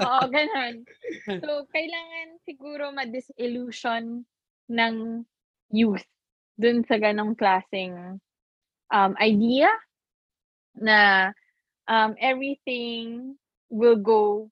[0.05, 0.75] Oo, ganun.
[1.45, 4.25] So, kailangan siguro ma-disillusion
[4.69, 4.95] ng
[5.73, 6.05] youth
[6.57, 8.21] dun sa ganong klaseng
[8.89, 9.69] um, idea
[10.77, 11.33] na
[11.85, 13.37] um, everything
[13.69, 14.49] will go,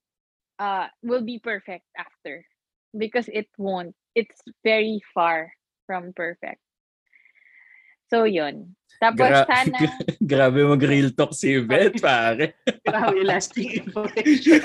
[0.60, 2.44] uh, will be perfect after.
[2.96, 3.92] Because it won't.
[4.16, 5.52] It's very far
[5.84, 6.60] from perfect.
[8.06, 8.76] So, yun.
[8.96, 9.76] Tapos Gra- sana...
[10.32, 12.56] Grabe mag-real talk si Yvette, pare.
[12.80, 14.60] Grabe, lasting information.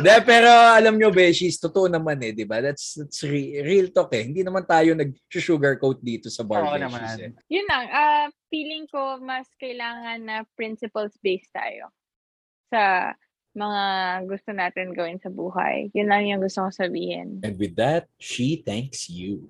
[0.00, 2.64] Hindi, pero alam nyo, Beshies, totoo naman eh, di ba?
[2.64, 4.24] That's, that's re- real talk eh.
[4.24, 7.16] Hindi naman tayo nag-sugarcoat dito sa bar Oo Beshies naman.
[7.20, 7.30] eh.
[7.52, 11.90] yun lang, ah feeling ko mas kailangan na principles-based tayo
[12.72, 13.12] sa
[13.56, 13.82] mga
[14.28, 15.88] gusto natin gawin sa buhay.
[15.96, 17.40] Yun lang yung gusto ko sabihin.
[17.40, 19.48] And with that, she thanks you.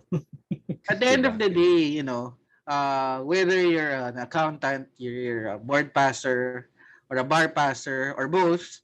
[0.86, 5.58] At the end of the day, you know, uh, whether you're an accountant, you're, a
[5.58, 6.68] board passer,
[7.08, 8.82] or a bar passer, or both,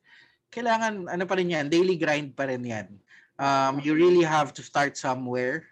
[0.55, 2.89] kailangan, ano pa rin yan, daily grind pa rin yan.
[3.37, 5.66] Um, you really have to start somewhere.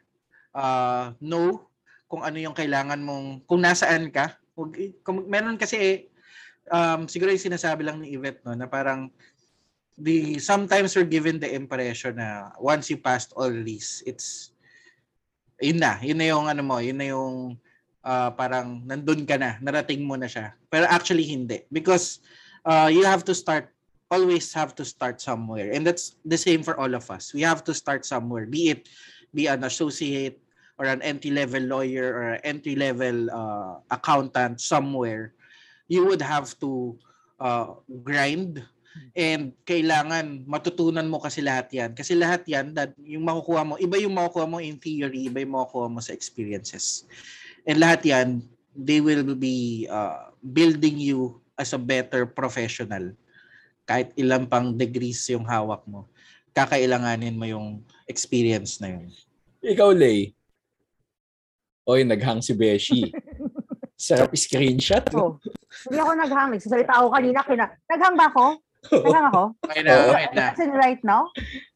[0.50, 1.70] Uh, know
[2.10, 4.34] kung ano yung kailangan mong, kung nasaan ka.
[4.58, 4.74] Huwag,
[5.06, 6.10] kung, meron kasi,
[6.66, 9.06] um, siguro yung sinasabi lang ni Yvette, no, na parang,
[10.00, 14.56] the sometimes we're given the impression na once you passed all these, it's
[15.60, 17.60] yun na, yun na yung ano mo, yun na yung
[18.04, 20.56] uh, parang nandun ka na, narating mo na siya.
[20.68, 22.20] Pero actually hindi because
[22.64, 23.72] uh, you have to start
[24.10, 25.70] always have to start somewhere.
[25.70, 27.30] And that's the same for all of us.
[27.30, 28.44] We have to start somewhere.
[28.44, 28.90] Be it
[29.30, 30.42] be an associate
[30.80, 35.34] or an entry-level lawyer or an entry-level uh, accountant somewhere.
[35.86, 36.98] You would have to
[37.38, 38.64] uh, grind
[39.14, 41.90] and kailangan matutunan mo kasi lahat yan.
[41.94, 45.54] Kasi lahat yan, that yung makukuha mo, iba yung makukuha mo in theory, iba yung
[45.54, 47.06] makukuha mo sa experiences.
[47.70, 48.42] And lahat yan,
[48.74, 53.14] they will be uh, building you as a better professional
[53.90, 56.06] kahit ilang pang degrees yung hawak mo,
[56.54, 59.10] kakailanganin mo yung experience na yun.
[59.66, 60.30] Ikaw, Lay.
[61.90, 63.10] Oy, naghang si Beshi.
[63.98, 65.10] Sarap screenshot.
[65.18, 65.42] Oh.
[65.90, 66.48] Hindi ako naghang.
[66.54, 67.38] Nagsasalita ako kanina.
[67.42, 67.66] Kina...
[67.90, 68.44] Naghang ba ako?
[68.94, 69.42] Naghang ako?
[69.66, 70.44] Okay na, okay na.
[70.54, 71.22] As in right now?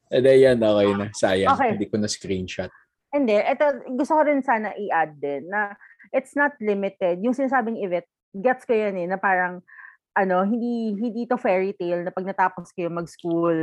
[0.07, 1.05] Ede yan, okay na.
[1.11, 1.69] Sayang, Okay.
[1.75, 2.71] hindi ko na screenshot.
[3.15, 3.39] Hindi.
[3.39, 5.71] Ito, gusto ko rin sana i-add din na
[6.11, 7.23] it's not limited.
[7.23, 9.63] Yung sinasabing Yvette, gets ko yan eh, na parang
[10.19, 13.55] ano, hindi hindi to fairy tale na pag natapos kayo mag-school,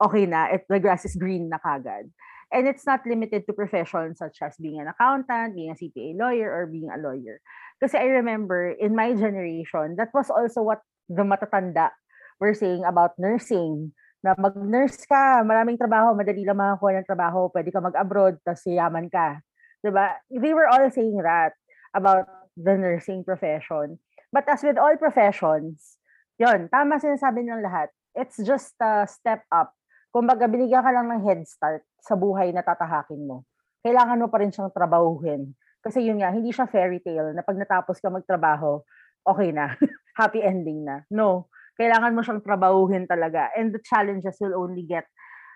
[0.00, 2.08] okay na, if the grass is green na kagad.
[2.50, 6.48] And it's not limited to professions such as being an accountant, being a CPA lawyer,
[6.48, 7.38] or being a lawyer.
[7.78, 11.92] Kasi I remember in my generation, that was also what the matatanda
[12.40, 13.92] were saying about nursing.
[14.20, 19.08] Na mag-nurse ka, maraming trabaho, madali lang makakuha ng trabaho, pwede ka mag-abroad, tapos yaman
[19.08, 19.40] ka.
[19.80, 20.12] Diba?
[20.28, 21.56] They were all saying that
[21.96, 23.96] about the nursing profession.
[24.28, 25.96] But as with all professions,
[26.36, 27.88] yon tama sinasabi ng lahat.
[28.12, 29.72] It's just a step up.
[30.12, 33.46] Kumbaga, binigyan ka lang ng head start sa buhay na tatahakin mo.
[33.80, 35.54] Kailangan mo pa rin siyang trabahuhin.
[35.80, 38.84] Kasi yun nga, hindi siya fairy tale na pag natapos ka magtrabaho,
[39.24, 39.72] okay na.
[40.20, 41.06] Happy ending na.
[41.08, 41.48] No.
[41.80, 43.48] Kailangan mo siyang trabahuhin talaga.
[43.56, 45.08] And the challenges will only get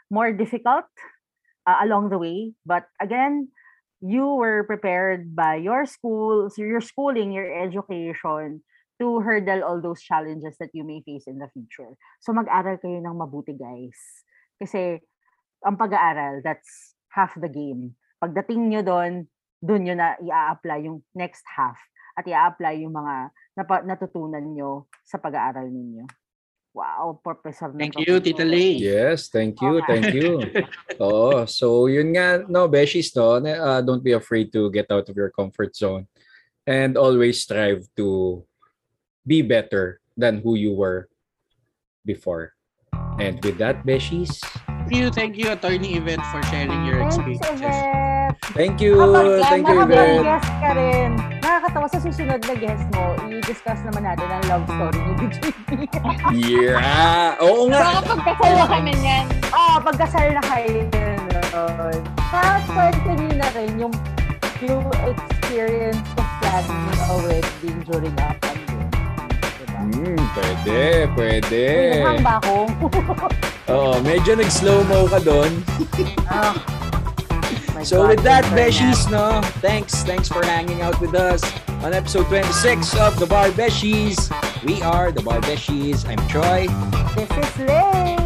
[0.09, 0.89] more difficult
[1.69, 2.57] uh, along the way.
[2.65, 3.53] But again,
[4.01, 8.65] you were prepared by your school, your schooling, your education
[9.01, 11.93] to hurdle all those challenges that you may face in the future.
[12.25, 13.99] So mag-aral kayo ng mabuti, guys.
[14.57, 15.03] Kasi
[15.61, 18.01] ang pag-aaral, that's half the game.
[18.23, 19.13] Pagdating nyo doon,
[19.61, 21.77] doon nyo na i-apply yung next half
[22.15, 23.15] at i-apply yung mga
[23.59, 26.07] napa- natutunan nyo sa pag-aaral ninyo.
[26.75, 28.75] Wow, professor na Thank you, Tita Lay.
[28.83, 29.87] Yes, thank you, Okay.
[29.87, 30.43] thank you.
[30.99, 35.15] Oo, so yun nga, no, Beshies, no, uh, don't be afraid to get out of
[35.15, 36.11] your comfort zone
[36.67, 38.43] and always strive to
[39.23, 41.07] be better than who you were
[42.03, 42.59] before.
[43.23, 44.43] And with that, Beshies,
[44.85, 47.73] Thank you, thank you, Attorney Event, for sharing your experiences.
[48.53, 50.21] Thank you, Kapag thank you, Yvette.
[50.27, 51.13] guest ka rin,
[51.75, 55.69] nakakatawa sa susunod na guest mo, i-discuss naman natin ang love story ni BJP.
[56.31, 57.99] Yeah, oo nga.
[57.99, 59.25] Baka pagkasal na kami niyan.
[59.51, 61.99] oh, pagkasal na kayo nun.
[62.71, 63.95] Kwento niyo na rin yung,
[64.63, 68.91] yung experience of planning a wedding during a pandemic.
[69.59, 69.79] Diba?
[69.83, 70.79] Hmm, pwede,
[71.19, 71.63] pwede.
[72.07, 72.55] Naghang ba ako?
[73.75, 75.51] Oo, medyo nag-slow-mo ka doon.
[76.31, 76.55] Ah,
[77.85, 78.49] So with that.
[78.57, 79.45] Beshies, no?
[79.61, 81.45] Thanks, thanks for hanging out with us
[81.85, 84.33] on episode 26 of The Bar Beshies.
[84.65, 86.09] We are The Bar Beshies.
[86.09, 86.65] I'm Troy.
[87.13, 88.17] This is Lay.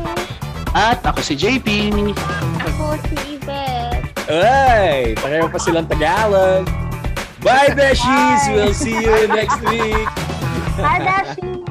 [0.78, 1.66] At ako si JP.
[2.62, 4.14] Ako si Yvette.
[4.30, 6.70] Ay, pareho pa silang Tagalog.
[7.42, 8.46] Bye, Beshies!
[8.46, 8.54] Bye.
[8.54, 10.06] We'll see you next week.
[10.78, 11.02] Bye!
[11.02, 11.67] Bye-bye.